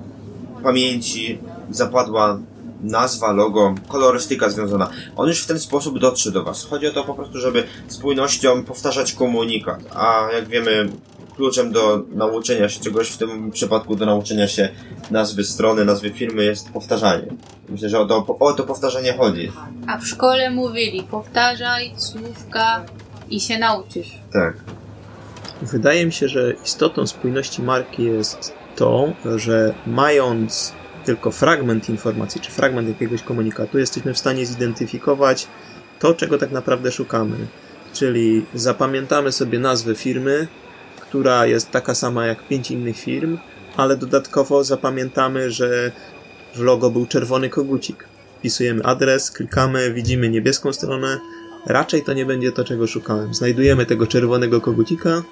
pamięci 0.63 1.39
zapadła 1.71 2.41
nazwa, 2.81 3.33
logo, 3.33 3.75
kolorystyka 3.89 4.51
związana. 4.51 4.91
On 5.17 5.29
już 5.29 5.43
w 5.43 5.47
ten 5.47 5.61
sposób 5.61 5.99
dotrze 5.99 6.33
do 6.33 6.45
Was. 6.45 6.65
Chodzi 6.65 6.87
o 6.87 6.93
to 6.93 7.05
po 7.05 7.15
prostu, 7.15 7.39
żeby 7.39 7.65
spójnością 7.89 8.65
powtarzać 8.65 9.13
komunikat. 9.13 9.81
A 9.95 10.29
jak 10.33 10.49
wiemy, 10.49 10.89
kluczem 11.37 11.73
do 11.73 12.03
nauczenia 12.15 12.69
się 12.69 12.81
czegoś, 12.81 13.09
w 13.09 13.17
tym 13.17 13.51
przypadku 13.51 13.97
do 13.97 14.07
nauczenia 14.07 14.49
się 14.49 14.69
nazwy 15.11 15.45
strony, 15.45 15.85
nazwy 15.85 16.11
firmy 16.11 16.45
jest 16.45 16.71
powtarzanie. 16.71 17.27
Myślę, 17.69 17.89
że 17.89 18.01
o 18.01 18.07
to, 18.07 18.27
o 18.41 18.53
to 18.53 18.65
powtarzanie 18.65 19.13
chodzi. 19.13 19.53
A 19.87 19.99
w 19.99 20.07
szkole 20.07 20.51
mówili, 20.51 21.03
powtarzaj 21.03 21.95
słówka 21.97 22.85
i 23.31 23.41
się 23.41 23.59
nauczysz. 23.59 24.19
Tak. 24.33 24.57
Wydaje 25.63 26.07
mi 26.07 26.13
się, 26.13 26.29
że 26.29 26.55
istotą 26.65 27.07
spójności 27.07 27.63
marki 27.63 28.05
jest 28.05 28.53
to, 28.77 29.13
że 29.37 29.75
mając 29.87 30.73
tylko 31.07 31.31
fragment 31.31 31.89
informacji, 31.89 32.41
czy 32.41 32.51
fragment 32.51 32.89
jakiegoś 32.89 33.23
komunikatu, 33.23 33.79
jesteśmy 33.79 34.15
w 34.15 34.19
stanie 34.19 34.47
zidentyfikować 34.47 35.47
to, 35.99 36.15
czego 36.15 36.39
tak 36.39 36.51
naprawdę 36.51 36.93
szukamy. 36.93 37.37
Czyli 37.93 38.45
zapamiętamy 38.55 39.33
sobie 39.33 39.59
nazwę 39.59 39.95
firmy, 39.95 40.49
która 41.01 41.47
jest 41.47 41.71
taka 41.71 41.95
sama 41.95 42.27
jak 42.27 42.49
pięć 42.49 42.71
innych 42.71 42.99
firm, 42.99 43.39
ale 43.77 43.97
dodatkowo 43.97 44.65
zapamiętamy, 44.65 45.51
że 45.51 45.93
w 46.55 46.61
logo 46.61 46.91
był 46.91 47.07
czerwony 47.07 47.49
kogucik. 47.49 48.09
Wpisujemy 48.39 48.85
adres, 48.85 49.31
klikamy, 49.31 49.93
widzimy 49.93 50.29
niebieską 50.29 50.73
stronę. 50.73 51.19
Raczej 51.67 52.03
to 52.03 52.13
nie 52.13 52.27
będzie 52.27 52.53
to, 52.53 52.65
czego 52.65 52.87
szukałem. 52.87 53.35
Znajdujemy 53.35 53.87
tego 53.87 54.07
czerwonego 54.07 54.61
kogucika 54.61 55.23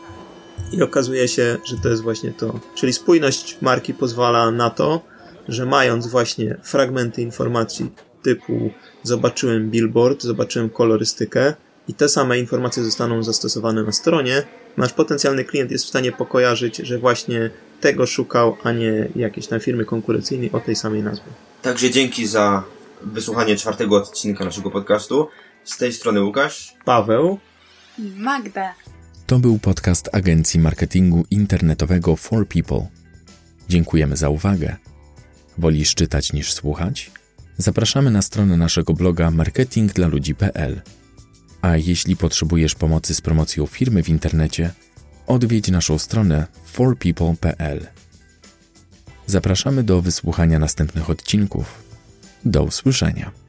i 0.72 0.82
okazuje 0.82 1.28
się, 1.28 1.56
że 1.64 1.76
to 1.82 1.88
jest 1.88 2.02
właśnie 2.02 2.32
to. 2.32 2.60
Czyli 2.74 2.92
spójność 2.92 3.56
marki 3.60 3.94
pozwala 3.94 4.50
na 4.50 4.70
to, 4.70 5.13
że 5.48 5.66
mając 5.66 6.06
właśnie 6.06 6.56
fragmenty 6.62 7.22
informacji 7.22 7.90
typu 8.22 8.70
zobaczyłem 9.02 9.70
billboard, 9.70 10.22
zobaczyłem 10.22 10.70
kolorystykę 10.70 11.54
i 11.88 11.94
te 11.94 12.08
same 12.08 12.38
informacje 12.38 12.84
zostaną 12.84 13.22
zastosowane 13.22 13.82
na 13.82 13.92
stronie, 13.92 14.42
nasz 14.76 14.92
potencjalny 14.92 15.44
klient 15.44 15.70
jest 15.70 15.84
w 15.84 15.88
stanie 15.88 16.12
pokojarzyć, 16.12 16.76
że 16.76 16.98
właśnie 16.98 17.50
tego 17.80 18.06
szukał, 18.06 18.56
a 18.62 18.72
nie 18.72 19.08
jakiejś 19.16 19.46
tam 19.46 19.60
firmy 19.60 19.84
konkurencyjnej 19.84 20.52
o 20.52 20.60
tej 20.60 20.76
samej 20.76 21.02
nazwie. 21.02 21.32
Także 21.62 21.90
dzięki 21.90 22.26
za 22.26 22.62
wysłuchanie 23.02 23.56
czwartego 23.56 23.96
odcinka 23.96 24.44
naszego 24.44 24.70
podcastu. 24.70 25.28
Z 25.64 25.78
tej 25.78 25.92
strony 25.92 26.22
Łukasz, 26.22 26.74
Paweł 26.84 27.38
Magda. 28.16 28.74
To 29.26 29.38
był 29.38 29.58
podcast 29.58 30.08
agencji 30.12 30.60
marketingu 30.60 31.24
internetowego 31.30 32.16
For 32.16 32.48
People. 32.48 32.86
Dziękujemy 33.68 34.16
za 34.16 34.28
uwagę. 34.28 34.76
Wolisz 35.58 35.94
czytać 35.94 36.32
niż 36.32 36.52
słuchać? 36.52 37.10
Zapraszamy 37.58 38.10
na 38.10 38.22
stronę 38.22 38.56
naszego 38.56 38.92
bloga 38.92 39.30
marketingdlaludzi.pl. 39.30 40.82
A 41.62 41.76
jeśli 41.76 42.16
potrzebujesz 42.16 42.74
pomocy 42.74 43.14
z 43.14 43.20
promocją 43.20 43.66
firmy 43.66 44.02
w 44.02 44.08
internecie, 44.08 44.70
odwiedź 45.26 45.68
naszą 45.68 45.98
stronę 45.98 46.46
forpeople.pl. 46.64 47.86
Zapraszamy 49.26 49.82
do 49.82 50.02
wysłuchania 50.02 50.58
następnych 50.58 51.10
odcinków. 51.10 51.82
Do 52.44 52.64
usłyszenia. 52.64 53.43